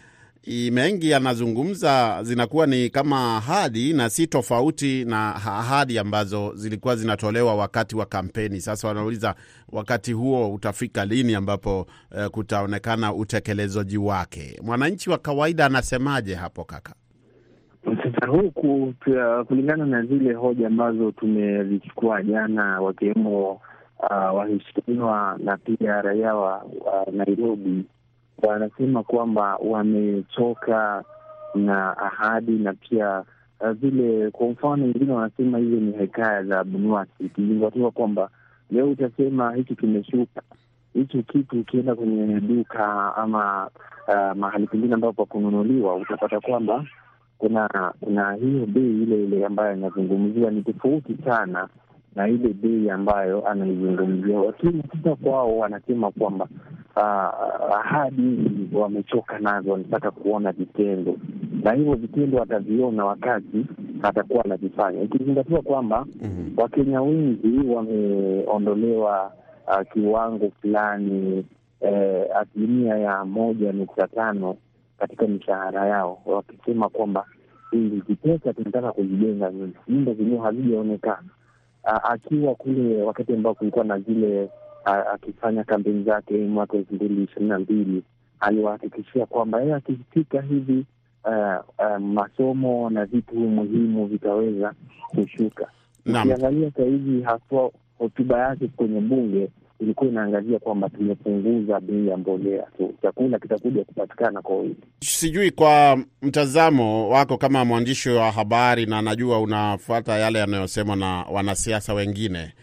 mengi 0.72 1.10
yanazungumza 1.10 2.20
zinakuwa 2.24 2.68
ni 2.68 2.90
kama 2.90 3.38
ahadi 3.38 3.94
na 3.94 4.10
si 4.10 4.28
tofauti 4.28 5.06
na 5.06 5.36
ahadi 5.36 6.00
ambazo 6.00 6.52
zilikuwa 6.56 6.96
zinatolewa 6.96 7.56
wakati 7.56 7.96
wa 7.96 8.06
kampeni. 8.06 8.62
Sasa 8.62 8.88
wanauliza 8.88 9.36
wakati 9.70 10.14
huo 10.14 10.54
utafika 10.54 11.06
lini 11.06 11.36
ambapo 11.36 11.88
e, 12.18 12.30
kutaonekana 12.30 13.14
utekelezaji 13.14 13.98
wake. 13.98 14.60
Mwananchi 14.64 15.10
wa 15.10 15.18
kawaida 15.18 15.66
anasemaje 15.66 16.36
hapo 16.36 16.64
kaka? 16.64 16.94
Sasa 18.04 18.28
huku 18.28 18.94
kulingana 19.48 19.86
na 19.86 20.04
zile 20.06 20.34
hoja 20.34 20.68
ambazo 20.68 21.12
tumezichukua 21.12 22.24
jana, 22.24 22.82
wakiwemo 22.82 23.62
uh, 24.00 24.38
waheshimiwa 24.38 25.38
na 25.44 25.58
pia 25.58 26.02
raia 26.02 26.36
wa 26.36 26.52
wa 26.86 27.06
Nairobi 27.12 27.86
wanasema 28.44 29.04
kwamba 29.04 29.56
wamechoka 29.56 31.04
na 31.56 31.98
ahadi 31.98 32.52
na 32.52 32.74
pia 32.74 33.24
uh, 33.60 33.70
vile, 33.72 34.32
kwa 34.32 34.48
mfano 34.50 34.84
wengine 34.86 35.14
wanasema 35.14 35.58
hizo 35.58 35.76
ni 35.76 35.92
hekaya 35.92 36.44
za 36.44 36.60
Abunwasi, 36.60 37.12
ikizingatiwa 37.26 37.92
kwamba 37.92 38.30
leo 38.72 38.92
utasema 38.92 39.54
hiki 39.56 39.76
kimeshuka, 39.76 40.42
hichi 40.94 41.24
kitu 41.24 41.60
ukienda 41.60 41.96
kwenye 41.96 42.40
duka 42.42 43.16
ama 43.16 43.70
uh, 44.08 44.38
mahali 44.38 44.68
pengine 44.68 44.94
ambapo 44.94 45.26
pakununuliwa 45.26 45.96
utapata 45.96 46.40
kwamba 46.40 46.86
kuna 47.38 47.94
kuna 48.00 48.34
hiyo 48.34 48.66
bei 48.66 49.04
ile 49.04 49.24
ile 49.24 49.46
ambayo 49.46 49.74
inazungumziwa 49.78 50.52
ni 50.52 50.62
tofauti 50.64 51.18
sana 51.26 51.70
na 52.18 52.28
ile 52.28 52.54
bei 52.54 52.90
ambayo 52.90 53.48
anaizungumzia. 53.48 54.40
Lakini 54.46 54.84
sasa 54.94 55.16
kwao 55.16 55.58
wanasema 55.58 56.12
kwamba 56.12 56.48
ahadi 57.80 58.40
wamechoka 58.74 59.40
nazo, 59.40 59.72
wanataka 59.72 60.12
kuona 60.12 60.52
vitendo, 60.52 61.16
na 61.64 61.72
hivyo 61.74 61.94
vitendo 61.96 62.42
ataviona 62.42 63.06
wakati 63.06 63.66
atakuwa 64.04 64.46
anavifanya, 64.46 65.02
ikizingatiwa 65.02 65.62
kwamba 65.62 66.06
Mhm. 66.22 66.48
Wakenya 66.58 67.02
wengi 67.02 67.60
wameondolewa 67.68 69.32
uh, 69.68 69.94
kiwango 69.94 70.52
fulani 70.62 71.46
eh, 71.82 72.26
asilimia 72.36 72.98
ya 72.98 73.26
moja 73.26 73.72
nukta 73.72 74.08
tano 74.08 74.56
katika 75.00 75.28
mishahara 75.28 75.88
yao, 75.88 76.20
wakisema 76.26 76.90
kwamba 76.90 77.26
hizi 77.72 78.02
pesa 78.16 78.54
tunataka 78.54 78.92
kuzijenga 78.92 79.52
nyumba, 79.52 79.80
nyumba 79.88 80.14
zenyewe 80.14 80.40
hazijaonekana. 80.40 81.24
Akiwa 82.04 82.56
kule 82.56 83.02
wakati 83.04 83.34
ambao 83.34 83.54
kulikuwa 83.54 83.86
na 83.86 84.00
zile 84.00 84.50
akifanya 85.14 85.64
kampeni 85.64 86.04
zake 86.04 86.34
mwaka 86.38 86.78
elfu 86.78 86.96
mbili 86.96 87.24
ishirini 87.24 87.50
na 87.50 87.60
mbili 87.60 88.04
aliwahakikishia 88.40 89.26
kwamba 89.26 89.62
yeye 89.62 89.74
akifika 89.76 90.42
hivi 90.42 90.86
uh, 91.26 91.64
uh, 91.80 91.98
masomo 91.98 92.90
na 92.90 93.06
vitu 93.06 93.36
muhimu 93.36 94.06
vitaweza 94.06 94.74
kushuka. 95.10 95.68
Ukiangalia 96.06 96.72
sahizi 96.72 97.22
haswa 97.22 97.72
hotuba 97.98 98.40
yake 98.40 98.68
kwenye 98.68 99.02
bunge 99.02 99.50
ilikuwa 99.80 100.10
inaangazia 100.10 100.60
kwamba 100.60 100.90
tumepunguza 100.90 101.80
bei 101.80 102.08
ya 102.08 102.18
mbolea 102.18 102.64
tu, 102.78 102.94
chakula 103.02 103.40
kitakuja 103.40 103.84
kupatikana 103.84 104.42
kwa 104.42 104.58
wingi. 104.58 104.76
Sijui 105.00 105.52
kwa 105.52 106.00
mtazamo 106.22 107.10
wako 107.10 107.38
kama 107.38 107.66
mwandishi 107.66 108.10
wa 108.10 108.32
habari, 108.32 108.86
na 108.86 109.02
najua 109.02 109.40
unafuata 109.40 110.18
yale 110.18 110.40
yanayosemwa 110.40 110.96
na 110.96 111.08
wanasiasa 111.32 111.94
wengine 111.94 112.54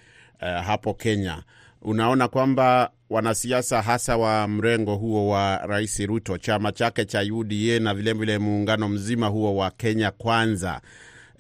eh, 0.41 0.63
hapo 0.63 0.95
Kenya, 0.95 1.43
unaona 1.83 2.29
kwamba 2.29 2.91
wanasiasa 3.11 3.83
hasa 3.83 4.17
wa 4.17 4.49
mrengo 4.49 4.95
huo 4.95 5.29
wa 5.29 5.57
Rais 5.67 6.01
Ruto, 6.07 6.39
chama 6.39 6.73
chake 6.73 7.05
cha 7.05 7.21
UDA 7.33 7.79
na 7.81 7.95
vilevile 7.95 8.39
muungano 8.39 8.89
mzima 8.89 9.27
huo 9.27 9.57
wa 9.57 9.71
Kenya 9.71 10.11
Kwanza, 10.11 10.81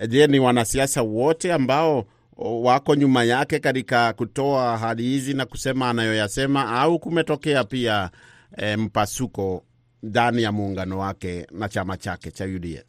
je, 0.08 0.26
ni 0.26 0.38
wanasiasa 0.40 1.02
wote 1.02 1.52
ambao 1.52 2.04
wako 2.36 2.94
nyuma 2.94 3.24
yake 3.24 3.58
katika 3.58 4.12
kutoa 4.12 4.72
ahadi 4.74 5.02
hizi 5.02 5.34
na 5.34 5.44
kusema 5.46 5.90
anayoyasema, 5.90 6.68
au 6.80 6.98
kumetokea 6.98 7.64
pia 7.64 8.10
e, 8.56 8.76
mpasuko 8.76 9.62
ndani 10.02 10.42
ya 10.42 10.52
muungano 10.52 10.98
wake 10.98 11.46
na 11.52 11.68
chama 11.68 11.96
chake 11.96 12.30
cha 12.30 12.44
UDA? 12.44 12.82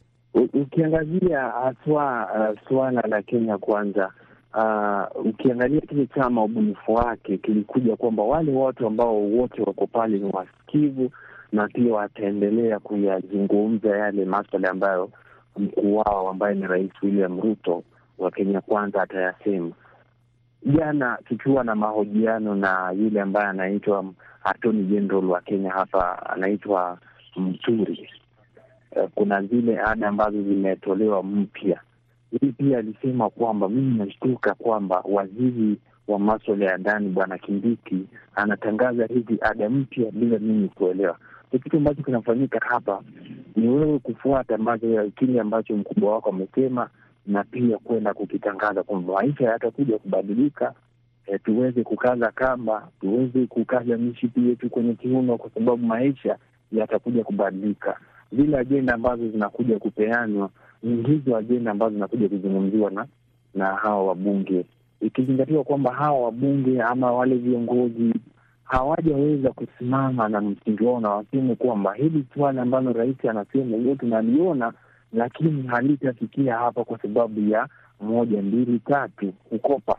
Ukiangazia 0.54 1.40
haswa 1.40 2.28
uh, 2.52 2.68
suala 2.68 3.00
la 3.08 3.22
Kenya 3.22 3.58
Kwanza, 3.58 4.10
uh, 4.54 5.26
ukiangalia 5.26 5.80
kile 5.80 6.06
chama, 6.06 6.44
ubunifu 6.44 6.94
wake 6.94 7.38
kilikuja 7.38 7.96
kwamba 7.96 8.22
wale 8.22 8.52
watu 8.52 8.86
ambao 8.86 9.22
wote 9.22 9.62
wako 9.62 9.86
pale 9.86 10.18
ni 10.18 10.30
wasikivu 10.32 11.10
na 11.52 11.68
pia 11.68 11.94
wataendelea 11.94 12.78
kuyazungumza 12.78 13.88
yale 13.96 14.24
maswala 14.24 14.70
ambayo 14.70 15.10
mkuu 15.56 15.96
wao 15.96 16.28
ambaye 16.30 16.54
ni 16.54 16.66
Rais 16.66 16.90
William 17.02 17.40
Ruto 17.40 17.82
wa 18.18 18.30
Kenya 18.30 18.60
Kwanza 18.60 19.02
atayasema. 19.02 19.70
Jana 20.62 21.18
tukiwa 21.28 21.64
na 21.64 21.74
mahojiano 21.74 22.54
na 22.54 22.90
yule 22.92 23.20
ambaye 23.20 23.46
anaitwa 23.48 24.04
Attorney 24.44 24.82
General 24.84 25.24
wa 25.24 25.40
Kenya 25.40 25.70
hapa 25.70 26.26
anaitwa 26.30 26.98
Mturi, 27.36 28.08
Eh, 28.96 29.08
kuna 29.14 29.42
zile 29.42 29.78
ada 29.80 30.08
ambazo 30.08 30.42
zimetolewa 30.42 31.22
mpya. 31.22 31.80
Hii 32.40 32.52
pia 32.52 32.78
alisema 32.78 33.30
kwamba 33.30 33.68
mimi 33.68 33.98
nashtuka 33.98 34.54
kwamba 34.54 35.02
waziri 35.04 35.78
wa 36.08 36.18
maswala 36.18 36.64
ya 36.64 36.78
ndani 36.78 37.08
Bwana 37.08 37.38
Kindiki 37.38 38.06
anatangaza 38.34 39.06
hizi 39.06 39.38
ada 39.40 39.70
mpya 39.70 40.10
bila 40.10 40.38
mimi 40.38 40.68
kuelewa. 40.68 41.18
Kitu 41.62 41.76
ambacho 41.76 42.02
kinafanyika 42.02 42.60
hapa 42.68 43.02
ni 43.56 43.68
wewe 43.68 43.98
kufuata 43.98 44.58
kile 45.16 45.40
ambacho 45.40 45.76
mkubwa 45.76 46.12
wako 46.12 46.30
amesema, 46.30 46.88
na 47.26 47.44
pia 47.44 47.78
kwenda 47.78 48.14
kukitangaza 48.14 48.82
kwamba 48.82 49.12
maisha 49.14 49.44
yatakuja 49.44 49.98
kubadilika. 49.98 50.74
E, 51.26 51.38
tuweze 51.38 51.82
kukaza 51.82 52.30
kamba, 52.30 52.88
tuweze 53.00 53.46
kukaza 53.46 53.96
mishipi 53.96 54.48
yetu 54.48 54.70
kwenye 54.70 54.94
kiuno, 54.94 55.36
kwa 55.38 55.50
sababu 55.50 55.86
maisha 55.86 56.36
yatakuja 56.72 57.24
kubadilika 57.24 57.96
zile 58.32 58.58
ajenda 58.58 58.94
ambazo 58.94 59.28
zinakuja 59.28 59.78
kupeanwa 59.78 60.50
ni 60.82 61.02
hizo 61.02 61.36
ajenda 61.36 61.70
ambazo 61.70 61.94
zinakuja 61.94 62.28
kuzungumziwa 62.28 62.90
na 62.90 63.06
na 63.54 63.66
hawa 63.66 64.04
wabunge, 64.06 64.64
ikizingatiwa 65.00 65.64
kwamba 65.64 65.92
hawa 65.94 66.20
wabunge 66.20 66.82
ama 66.82 67.12
wale 67.12 67.34
viongozi 67.36 68.14
hawajaweza 68.64 69.50
kusimama 69.52 70.28
na 70.28 70.40
msingi 70.40 70.84
wao 70.84 71.00
na 71.00 71.10
waseme 71.10 71.54
kwamba 71.54 71.94
hili 71.94 72.24
swala 72.34 72.62
ambalo 72.62 72.92
rais 72.92 73.24
anasema 73.28 73.76
ndio 73.76 73.94
tunaliona, 73.94 74.72
lakini 75.12 75.62
halitafikia 75.66 76.56
hapa 76.58 76.84
kwa 76.84 76.98
sababu 76.98 77.40
ya 77.50 77.68
moja, 78.00 78.42
mbili, 78.42 78.78
tatu, 78.78 79.32
kukopa 79.32 79.96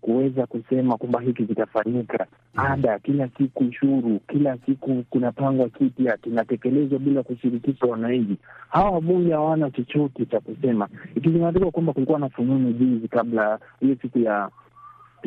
kuweza 0.00 0.46
kusema 0.46 0.96
kwamba 0.96 1.20
hiki 1.20 1.46
kitafanyika. 1.46 2.26
Ada 2.56 2.98
kila 2.98 3.28
siku, 3.38 3.64
ushuru 3.64 4.20
kila 4.28 4.58
siku, 4.66 5.04
kunapangwa 5.10 5.68
kipya 5.68 6.16
kinatekelezwa 6.16 6.98
bila 6.98 7.22
kushirikisha 7.22 7.86
wananchi. 7.86 8.36
Hawa 8.68 8.90
wabunge 8.90 9.32
hawana 9.32 9.70
chochote 9.70 10.26
cha 10.26 10.40
kusema, 10.40 10.88
ikizingatiwa 11.16 11.70
kwamba 11.70 11.92
kulikuwa 11.92 12.18
na 12.18 12.28
fununu 12.28 12.72
juzi, 12.72 13.08
kabla 13.08 13.58
hiyo 13.80 13.96
siku 14.02 14.18
ya 14.18 14.50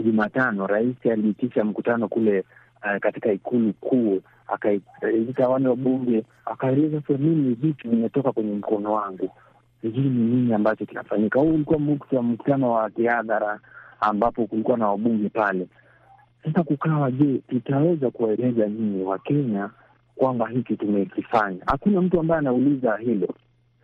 Jumatano, 0.04 0.68
rais 0.68 1.06
aliitisha 1.12 1.64
mkutano 1.64 2.08
kule 2.08 2.40
uh, 2.84 2.98
katika 3.00 3.32
ikulu 3.32 3.74
kuu, 3.74 4.22
akaita 4.54 5.50
wale 5.50 5.68
wabunge, 5.68 6.24
akaeleza 6.46 7.02
sasa, 7.02 7.14
mimi 7.20 7.54
vitu 7.54 7.90
vimetoka 7.90 8.32
kwenye 8.32 8.54
mkono 8.56 8.94
wangu, 8.94 9.30
sijui 9.82 10.04
ni 10.10 10.24
nini 10.36 10.54
ambacho 10.54 10.86
kinafanyika. 10.86 11.40
Huu 11.40 11.54
ulikuwa 11.54 11.80
mkutano 12.24 12.72
wa 12.72 12.90
kihadhara 12.90 13.60
ambapo 14.02 14.46
kulikuwa 14.48 14.78
na 14.78 14.88
wabunge 14.90 15.30
pale. 15.30 15.68
Sasa 16.44 16.64
kukawa, 16.64 17.12
je, 17.12 17.42
tutaweza 17.48 18.12
kuwaeleza 18.12 18.68
nyinyi 18.70 19.04
Wakenya 19.04 19.70
kwamba 20.16 20.48
hiki 20.48 20.76
tumekifanya? 20.78 21.60
Hakuna 21.66 22.02
mtu 22.02 22.20
ambaye 22.20 22.40
anauliza 22.40 22.98
hilo, 22.98 23.28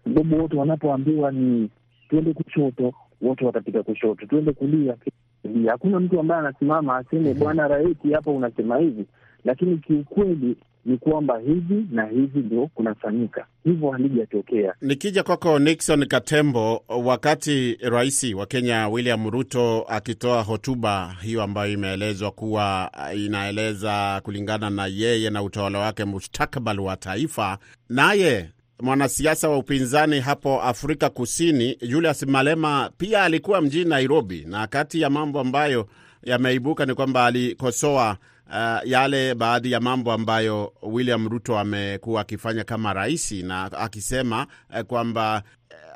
sababu 0.04 0.42
wote 0.42 0.58
wanapoambiwa 0.58 1.32
ni 1.32 1.70
tuende 2.10 2.34
kushoto, 2.34 2.94
wote 3.22 3.46
watapiga 3.46 3.84
kushoto, 3.84 4.26
tuende 4.26 4.52
kulia, 4.54 4.96
kulia. 5.42 5.72
Hakuna 5.72 6.00
mtu 6.00 6.20
ambaye 6.20 6.40
anasimama 6.40 6.98
aseme 6.98 7.34
bwana 7.34 7.68
raisi, 7.68 8.14
hapa 8.14 8.32
unasema 8.32 8.78
hivi, 8.78 9.06
lakini 9.46 9.78
kiukweli 9.78 10.56
ni 10.86 10.98
kwamba 10.98 11.38
hivi 11.40 11.86
na 11.92 12.06
hivi 12.06 12.40
ndio 12.40 12.68
kunafanyika, 12.68 13.46
hivyo 13.64 13.92
halijatokea. 13.92 14.74
Nikija 14.82 15.24
kwako 15.24 15.60
Nixon 15.60 16.06
Katembo, 16.06 16.84
wakati 16.88 17.78
rais 17.82 18.24
wa 18.34 18.46
Kenya 18.46 18.88
William 18.90 19.30
Ruto 19.30 19.82
akitoa 19.88 20.42
hotuba 20.42 21.16
hiyo 21.22 21.44
ambayo 21.44 21.72
imeelezwa 21.74 22.32
kuwa 22.32 22.92
inaeleza 23.16 24.22
kulingana 24.24 24.70
na 24.70 24.86
yeye 24.88 25.30
na 25.30 25.44
utawala 25.44 25.80
wake 25.80 26.06
mustakabali 26.06 26.80
wa 26.82 26.98
taifa, 26.98 27.58
naye 27.90 28.50
mwanasiasa 28.82 29.50
wa 29.50 29.58
upinzani 29.58 30.20
hapo 30.20 30.62
Afrika 30.62 31.10
Kusini 31.10 31.76
Julius 31.88 32.24
Malema 32.24 32.92
pia 32.98 33.24
alikuwa 33.24 33.62
mjini 33.62 33.90
Nairobi, 33.90 34.46
na 34.48 34.68
kati 34.68 35.02
ya 35.02 35.10
mambo 35.10 35.40
ambayo 35.40 35.88
yameibuka 36.24 36.86
ni 36.86 36.94
kwamba 36.94 37.26
alikosoa 37.26 38.18
Uh, 38.52 38.80
yale 38.90 39.36
baadhi 39.36 39.72
ya 39.72 39.80
mambo 39.80 40.12
ambayo 40.12 40.74
William 40.82 41.30
Ruto 41.30 41.60
amekuwa 41.60 42.22
akifanya 42.22 42.64
kama 42.64 42.94
rais 42.94 43.32
na 43.32 43.72
akisema 43.72 44.48
uh, 44.70 44.80
kwamba 44.82 45.44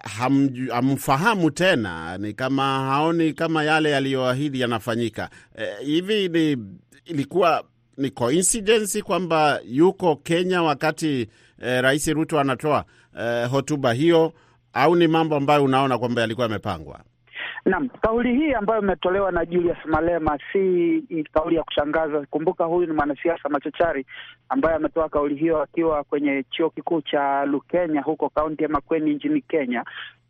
uh, 0.03 0.71
hamfahamu 0.73 1.51
tena, 1.51 2.17
ni 2.17 2.33
kama 2.33 2.63
haoni 2.63 3.33
kama 3.33 3.63
yale 3.63 3.91
yaliyoahidi 3.91 4.59
yanafanyika. 4.61 5.29
Uh, 5.55 5.85
hivi 5.85 6.29
ni 6.29 6.57
ilikuwa 7.05 7.63
ni 7.97 8.09
coincidence 8.09 9.01
kwamba 9.01 9.59
yuko 9.65 10.15
Kenya 10.15 10.63
wakati 10.63 11.27
uh, 11.59 11.65
rais 11.67 12.07
Ruto 12.07 12.39
anatoa 12.39 12.85
uh, 13.15 13.51
hotuba 13.51 13.93
hiyo 13.93 14.33
au 14.73 14.95
ni 14.95 15.07
mambo 15.07 15.35
ambayo 15.35 15.63
unaona 15.63 15.97
kwamba 15.97 16.21
yalikuwa 16.21 16.45
yamepangwa? 16.47 16.99
Naam, 17.65 17.89
kauli 17.89 18.35
hii 18.35 18.53
ambayo 18.53 18.81
imetolewa 18.81 19.31
na 19.31 19.45
Julius 19.45 19.77
Malema 19.85 20.39
si 20.51 21.25
kauli 21.33 21.55
ya 21.55 21.63
kushangaza. 21.63 22.25
Kumbuka 22.29 22.65
huyu 22.65 22.87
ni 22.87 22.93
mwanasiasa 22.93 23.49
machachari 23.49 24.05
ambaye 24.49 24.75
ametoa 24.75 25.09
kauli 25.09 25.35
hiyo 25.35 25.61
akiwa 25.61 26.03
kwenye 26.03 26.43
chuo 26.49 26.69
kikuu 26.69 27.01
cha 27.01 27.45
Lukenya 27.45 28.01
huko 28.01 28.29
kaunti 28.29 28.63
ya 28.63 28.69
Makueni 28.69 29.13
nchini 29.13 29.41
Kenya. 29.41 29.85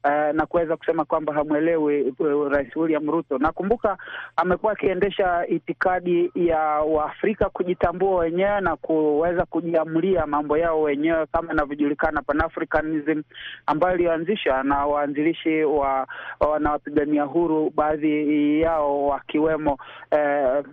Uh, 0.06 0.36
na 0.36 0.46
kuweza 0.46 0.78
kusema 0.78 1.06
kwamba 1.06 1.34
hamwelewi 1.34 2.02
uh, 2.20 2.48
Rais 2.52 2.76
William 2.76 3.10
Ruto. 3.12 3.38
Nakumbuka 3.38 3.98
amekuwa 4.36 4.72
akiendesha 4.72 5.48
itikadi 5.48 6.32
ya 6.36 6.60
Waafrika 6.80 7.50
kujitambua 7.50 8.16
wenyewe 8.20 8.62
na 8.62 8.76
kuweza 8.76 9.46
kujiamulia 9.46 10.26
mambo 10.28 10.58
yao 10.58 10.82
wenyewe 10.82 11.26
kama 11.26 11.54
inavyojulikana 11.54 12.22
Pan-Africanism 12.22 13.22
ambayo 13.66 13.96
iliyoanzishwa 13.96 14.64
na 14.64 14.86
waanzilishi 14.86 15.64
wa 15.64 16.08
wanawapigania 16.40 17.24
huru, 17.24 17.72
baadhi 17.76 18.62
yao 18.62 19.06
wakiwemo 19.08 19.78
uh, 20.12 20.66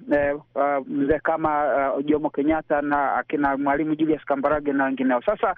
uh, 0.54 0.86
mzee 0.88 1.18
kama 1.18 1.64
uh, 1.94 2.04
Jomo 2.04 2.30
Kenyatta 2.30 2.82
na 2.82 3.14
akina 3.14 3.39
Mwalimu 3.56 3.94
Julius 3.94 4.24
Kambarage 4.24 4.72
na 4.72 4.84
wengineo. 4.84 5.22
Sasa 5.22 5.54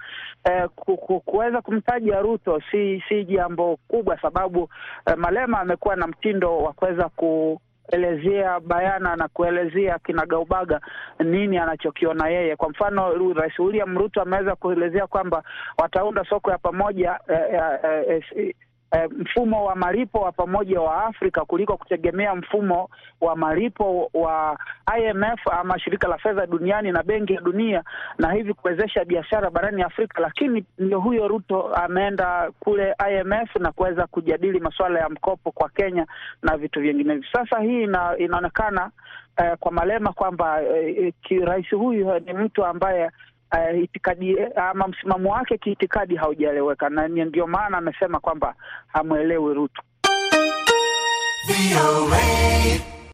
ku, 0.75 0.97
ku, 0.97 1.19
kuweza 1.19 1.61
kumtaja 1.61 2.21
Ruto 2.21 2.61
si 2.71 3.03
si 3.09 3.25
jambo 3.25 3.77
kubwa 3.87 4.21
sababu 4.21 4.69
eh, 5.07 5.17
Malema 5.17 5.59
amekuwa 5.59 5.95
na 5.95 6.07
mtindo 6.07 6.57
wa 6.57 6.73
kuweza 6.73 7.09
kuelezea 7.09 8.59
bayana 8.59 9.15
na 9.15 9.27
kuelezea 9.27 9.99
kinagaubaga 9.99 10.81
nini 11.19 11.57
anachokiona 11.57 12.29
yeye. 12.29 12.55
Kwa 12.55 12.69
mfano, 12.69 13.33
Rais 13.33 13.59
William 13.59 13.97
Ruto 13.97 14.21
ameweza 14.21 14.55
kuelezea 14.55 15.07
kwamba 15.07 15.43
wataunda 15.77 16.25
soko 16.29 16.51
ya 16.51 16.57
pamoja 16.57 17.19
eh, 17.27 17.61
eh, 17.83 18.23
eh, 18.35 18.55
eh, 18.93 19.09
mfumo 19.17 19.65
wa 19.65 19.75
malipo 19.75 20.19
wa 20.19 20.31
pamoja 20.31 20.81
wa 20.81 21.05
Afrika 21.05 21.45
kuliko 21.45 21.77
kutegemea 21.77 22.35
mfumo 22.35 22.89
wa 23.21 23.35
malipo 23.35 24.09
wa 24.13 24.57
IMF 24.99 25.47
ama 25.51 25.79
shirika 25.79 26.07
la 26.07 26.17
fedha 26.17 26.45
duniani 26.47 26.91
na 26.91 27.03
benki 27.03 27.33
ya 27.33 27.41
dunia, 27.41 27.83
na 28.17 28.31
hivi 28.33 28.53
kuwezesha 28.53 29.05
biashara 29.05 29.49
barani 29.49 29.81
Afrika. 29.83 30.21
Lakini 30.21 30.65
ndio 30.79 30.99
huyo 30.99 31.27
Ruto 31.27 31.63
ameenda 31.75 32.51
kule 32.59 32.95
IMF 33.11 33.55
na 33.55 33.71
kuweza 33.71 34.07
kujadili 34.07 34.59
masuala 34.59 34.99
ya 34.99 35.09
mkopo 35.09 35.51
kwa 35.51 35.69
Kenya 35.69 36.07
na 36.43 36.57
vitu 36.57 36.81
vinginevyo. 36.81 37.23
Sasa 37.33 37.59
hii 37.59 37.83
ina, 37.83 38.17
inaonekana 38.17 38.91
eh, 39.37 39.57
kwa 39.59 39.71
Malema 39.71 40.13
kwamba 40.13 40.61
eh, 40.63 41.13
rais 41.45 41.69
huyu 41.71 42.19
ni 42.19 42.33
mtu 42.33 42.65
ambaye 42.65 43.11
Uh, 43.53 43.83
itikadi 43.83 44.35
ama 44.55 44.87
msimamo 44.87 45.31
wake 45.31 45.57
kiitikadi 45.57 46.15
haujaeleweka, 46.15 46.89
na 46.89 47.07
ndio 47.07 47.47
maana 47.47 47.77
amesema 47.77 48.19
kwamba 48.19 48.55
hamwelewi 48.87 49.53
Ruto. 49.53 49.81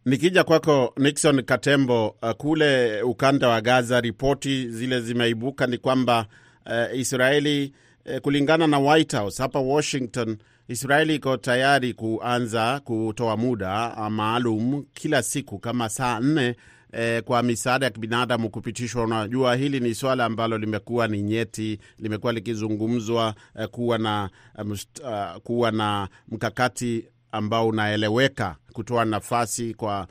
Nikija 0.06 0.44
kwako 0.44 0.94
Nixon 0.98 1.44
Katembo, 1.44 2.16
uh, 2.22 2.32
kule 2.32 3.02
ukanda 3.02 3.48
wa 3.48 3.62
Gaza, 3.62 4.02
ripoti 4.02 4.68
zile 4.70 5.02
zimeibuka 5.02 5.68
ni 5.68 5.78
kwamba 5.78 6.26
uh, 6.66 7.00
Israeli 7.00 7.74
uh, 8.06 8.18
kulingana 8.18 8.68
na 8.68 8.80
White 8.80 9.16
House 9.18 9.42
hapa 9.44 9.60
Washington, 9.60 10.38
Israeli 10.68 11.16
iko 11.16 11.38
tayari 11.38 11.94
kuanza 11.94 12.80
kutoa 12.80 13.38
muda 13.38 13.96
maalum 14.10 14.84
kila 14.94 15.22
siku 15.24 15.60
kama 15.60 15.90
saa 15.90 16.20
nne 16.20 16.56
eh, 16.94 17.24
kwa 17.24 17.44
misaada 17.44 17.86
ya 17.86 17.90
kibinadamu 17.92 18.50
kupitishwa. 18.50 19.04
Unajua, 19.04 19.56
hili 19.56 19.80
ni 19.80 19.96
swala 19.96 20.26
ambalo 20.26 20.58
limekuwa 20.58 21.08
ni 21.08 21.22
nyeti, 21.22 21.80
limekuwa 22.00 22.34
likizungumzwa 22.34 23.36
eh, 23.60 23.68
kuwa 23.68 23.98
na 23.98 24.30
uh, 24.58 25.36
kuwa 25.44 25.72
na 25.72 26.08
mkakati 26.28 27.06
ambao 27.32 27.68
unaeleweka 27.68 28.56
kutoa 28.74 29.06
nafasi 29.06 29.74
kwa 29.74 30.08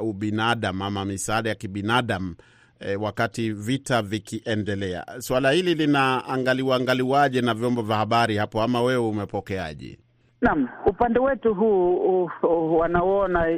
uh, 0.00 0.08
ubinadamu 0.08 0.84
ama 0.84 1.04
misaada 1.04 1.48
ya 1.48 1.54
kibinadamu 1.54 2.34
eh, 2.80 3.02
wakati 3.02 3.52
vita 3.52 4.02
vikiendelea. 4.02 5.04
Swala 5.18 5.50
hili 5.50 5.74
linaangaliwa 5.74 6.76
angaliwaje 6.76 7.40
na 7.40 7.54
vyombo 7.54 7.82
vya 7.82 7.96
habari 7.96 8.36
hapo, 8.36 8.62
ama 8.62 8.82
wewe 8.82 9.08
umepokeaje? 9.08 9.98
Naam, 10.46 10.68
upande 10.86 11.18
wetu 11.20 11.54
huu 11.54 12.24
uh, 12.24 12.86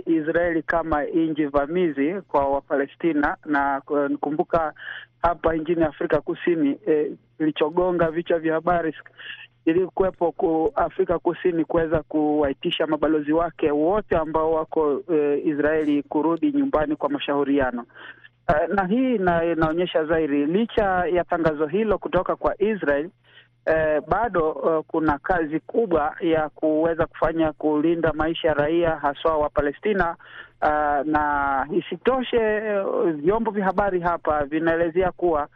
Israeli 0.06 0.62
kama 0.62 1.04
nchi 1.04 1.46
vamizi 1.46 2.20
kwa 2.28 2.48
Wapalestina, 2.48 3.36
na 3.44 3.80
kumbuka 4.20 4.72
hapa 5.22 5.54
nchini 5.54 5.82
Afrika 5.84 6.20
Kusini 6.20 6.78
kilichogonga 7.38 8.04
eh, 8.04 8.10
vichwa 8.12 8.38
vya 8.38 8.54
habari 8.54 8.94
ilikuwepo 9.64 10.32
ku 10.32 10.72
Afrika 10.74 11.18
Kusini 11.18 11.64
kuweza 11.64 12.02
kuwaitisha 12.02 12.86
mabalozi 12.86 13.32
wake 13.32 13.70
wote 13.70 14.16
ambao 14.16 14.52
wako 14.52 15.00
eh, 15.12 15.46
Israeli 15.46 16.02
kurudi 16.02 16.52
nyumbani 16.52 16.96
kwa 16.96 17.08
mashauriano. 17.10 17.84
Uh, 18.48 18.74
na 18.74 18.86
hii 18.86 19.14
inaonyesha 19.14 20.04
zaidi, 20.04 20.46
licha 20.46 20.84
ya 21.06 21.24
tangazo 21.24 21.66
hilo 21.66 21.98
kutoka 21.98 22.36
kwa 22.36 22.62
Israel 22.62 23.10
Eh, 23.68 24.00
bado 24.08 24.50
uh, 24.52 24.84
kuna 24.86 25.18
kazi 25.18 25.60
kubwa 25.60 26.16
ya 26.20 26.48
kuweza 26.48 27.06
kufanya 27.06 27.52
kulinda 27.52 28.12
maisha 28.12 28.48
ya 28.48 28.54
raia 28.54 28.90
haswa 28.96 29.38
wa 29.38 29.48
Palestina. 29.50 30.16
Uh, 30.62 31.06
na 31.06 31.66
isitoshe 31.72 32.60
uh, 32.80 33.10
vyombo 33.10 33.50
vya 33.50 33.64
habari 33.64 34.00
hapa 34.00 34.44
vinaelezea 34.44 35.12
kuwa 35.12 35.48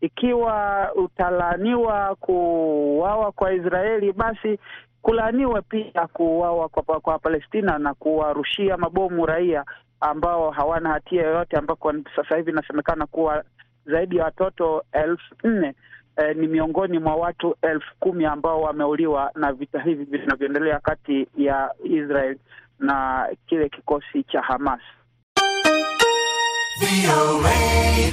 ikiwa 0.00 0.88
utalaaniwa 0.94 2.14
kuuawa 2.20 3.32
kwa 3.32 3.52
Israeli, 3.52 4.12
basi 4.12 4.58
kulaaniwe 5.02 5.62
pia 5.62 6.06
kuuawa 6.12 6.68
kwa, 6.68 7.00
kwa 7.00 7.18
Palestina 7.18 7.78
na 7.78 7.94
kuwarushia 7.94 8.76
mabomu 8.76 9.26
raia 9.26 9.64
ambao 10.00 10.50
hawana 10.50 10.88
hatia 10.90 11.22
yoyote, 11.22 11.56
ambako 11.56 11.92
sasa 12.16 12.36
hivi 12.36 12.50
inasemekana 12.50 13.06
kuwa 13.06 13.44
zaidi 13.86 14.16
ya 14.16 14.24
watoto 14.24 14.84
elfu 14.92 15.34
nne 15.44 15.74
Eh, 16.18 16.36
ni 16.36 16.46
miongoni 16.46 16.98
mwa 16.98 17.16
watu 17.16 17.56
elfu 17.62 17.94
kumi 18.00 18.24
ambao 18.24 18.60
wameuliwa 18.62 19.30
na 19.34 19.52
vita 19.52 19.80
hivi 19.82 20.04
vinavyoendelea 20.04 20.78
kati 20.80 21.26
ya 21.36 21.70
Israel 21.84 22.36
na 22.78 23.26
kile 23.46 23.68
kikosi 23.68 24.22
cha 24.24 24.40
Hamas. 24.40 24.80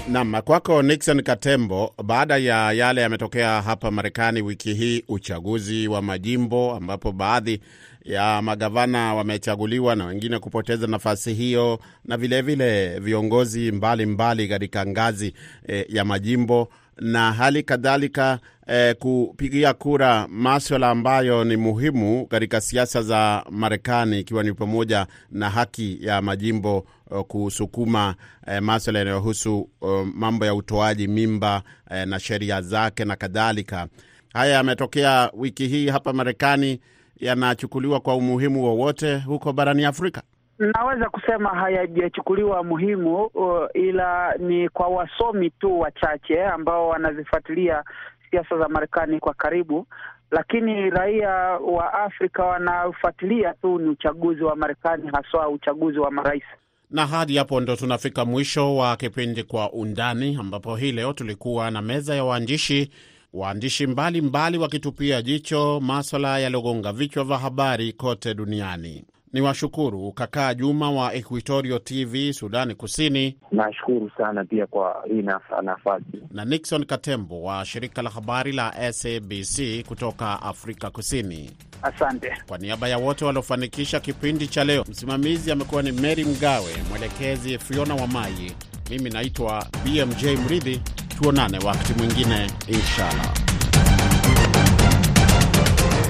Naam, 0.07 0.41
kwako 0.41 0.81
Nixon 0.81 1.21
Katembo, 1.23 1.93
baada 2.03 2.37
ya 2.37 2.71
yale 2.71 3.01
yametokea 3.01 3.61
hapa 3.61 3.91
Marekani 3.91 4.41
wiki 4.41 4.73
hii, 4.73 5.03
uchaguzi 5.07 5.87
wa 5.87 6.01
majimbo 6.01 6.75
ambapo 6.75 7.11
baadhi 7.11 7.61
ya 8.03 8.41
magavana 8.41 9.13
wamechaguliwa 9.15 9.95
na 9.95 10.05
wengine 10.05 10.39
kupoteza 10.39 10.87
nafasi 10.87 11.33
hiyo, 11.33 11.79
na 12.05 12.17
vilevile 12.17 12.87
vile 12.87 12.99
viongozi 12.99 13.71
mbalimbali 13.71 14.47
katika 14.47 14.85
ngazi 14.85 15.33
e, 15.67 15.85
ya 15.89 16.05
majimbo 16.05 16.67
na 17.01 17.31
hali 17.33 17.63
kadhalika 17.63 18.39
eh, 18.67 18.95
kupigia 18.99 19.73
kura 19.73 20.27
maswala 20.27 20.89
ambayo 20.89 21.43
ni 21.43 21.57
muhimu 21.57 22.27
katika 22.27 22.61
siasa 22.61 23.01
za 23.01 23.43
Marekani, 23.49 24.19
ikiwa 24.19 24.43
ni 24.43 24.53
pamoja 24.53 25.07
na 25.31 25.49
haki 25.49 25.97
ya 26.01 26.21
majimbo 26.21 26.85
uh, 27.09 27.21
kusukuma 27.21 28.15
eh, 28.47 28.61
maswala 28.61 28.99
yanayohusu 28.99 29.69
eh, 29.81 30.07
mambo 30.15 30.45
ya 30.45 30.55
utoaji 30.55 31.07
mimba 31.07 31.63
eh, 31.91 32.07
na 32.07 32.19
sheria 32.19 32.61
zake 32.61 33.05
na 33.05 33.15
kadhalika. 33.15 33.87
Haya 34.33 34.53
yametokea 34.53 35.31
wiki 35.33 35.67
hii 35.67 35.87
hapa 35.89 36.13
Marekani, 36.13 36.79
yanachukuliwa 37.19 37.99
kwa 37.99 38.15
umuhimu 38.15 38.63
wowote 38.63 39.17
huko 39.17 39.53
barani 39.53 39.85
Afrika? 39.85 40.23
Naweza 40.71 41.09
kusema 41.09 41.49
hayajachukuliwa 41.49 42.63
muhimu 42.63 43.23
uh, 43.25 43.65
ila 43.73 44.35
ni 44.39 44.69
kwa 44.69 44.87
wasomi 44.87 45.49
tu 45.49 45.79
wachache 45.79 46.43
ambao 46.45 46.87
wanazifuatilia 46.89 47.83
siasa 48.31 48.57
za 48.57 48.67
Marekani 48.69 49.19
kwa 49.19 49.33
karibu, 49.33 49.87
lakini 50.31 50.89
raia 50.89 51.29
wa 51.59 51.93
Afrika 51.93 52.43
wanafuatilia 52.45 53.53
tu 53.53 53.79
ni 53.79 53.89
uchaguzi 53.89 54.43
wa 54.43 54.55
Marekani, 54.55 55.09
haswa 55.13 55.49
uchaguzi 55.49 55.99
wa 55.99 56.11
marais. 56.11 56.43
Na 56.91 57.07
hadi 57.07 57.37
hapo 57.37 57.59
ndo 57.59 57.75
tunafika 57.75 58.25
mwisho 58.25 58.75
wa 58.75 58.97
kipindi 58.97 59.43
Kwa 59.43 59.71
Undani, 59.71 60.37
ambapo 60.39 60.75
hii 60.75 60.91
leo 60.91 61.13
tulikuwa 61.13 61.71
na 61.71 61.81
meza 61.81 62.15
ya 62.15 62.23
waandishi 62.23 62.89
waandishi 63.33 63.87
mbalimbali 63.87 64.57
wakitupia 64.57 65.21
jicho 65.21 65.79
maswala 65.79 66.39
yaliyogonga 66.39 66.91
vichwa 66.93 67.23
vya 67.23 67.37
habari 67.37 67.93
kote 67.93 68.33
duniani. 68.33 69.05
Ni 69.33 69.41
washukuru 69.41 70.11
Kakaa 70.11 70.53
Juma 70.53 70.91
wa 70.91 71.13
Equitorio 71.13 71.79
TV 71.79 72.33
Sudani 72.33 72.75
Kusini. 72.75 73.37
Nashukuru 73.51 74.11
sana 74.17 74.45
pia 74.45 74.67
kwa 74.67 75.03
hii 75.07 75.21
nafasi, 75.63 76.05
na 76.31 76.45
Nixon 76.45 76.85
Katembo 76.85 77.43
wa 77.43 77.65
shirika 77.65 78.01
la 78.01 78.09
habari 78.09 78.51
la 78.51 78.93
SABC 78.93 79.83
kutoka 79.87 80.41
Afrika 80.41 80.89
Kusini. 80.89 81.51
Asante 81.83 82.33
kwa 82.47 82.57
niaba 82.57 82.87
ya 82.87 82.97
wote 82.97 83.25
waliofanikisha 83.25 83.99
kipindi 83.99 84.47
cha 84.47 84.63
leo. 84.63 84.85
Msimamizi 84.89 85.51
amekuwa 85.51 85.81
ni 85.81 85.91
Mary 85.91 86.23
Mgawe, 86.25 86.71
mwelekezi 86.89 87.59
Fiona 87.59 87.95
wa 87.95 88.07
Mai. 88.07 88.51
mimi 88.89 89.09
naitwa 89.09 89.65
BMJ 89.85 90.23
Mridhi. 90.45 90.81
Tuonane 91.21 91.57
wakati 91.65 91.93
mwingine 91.93 92.47
inshallah. 92.67 93.52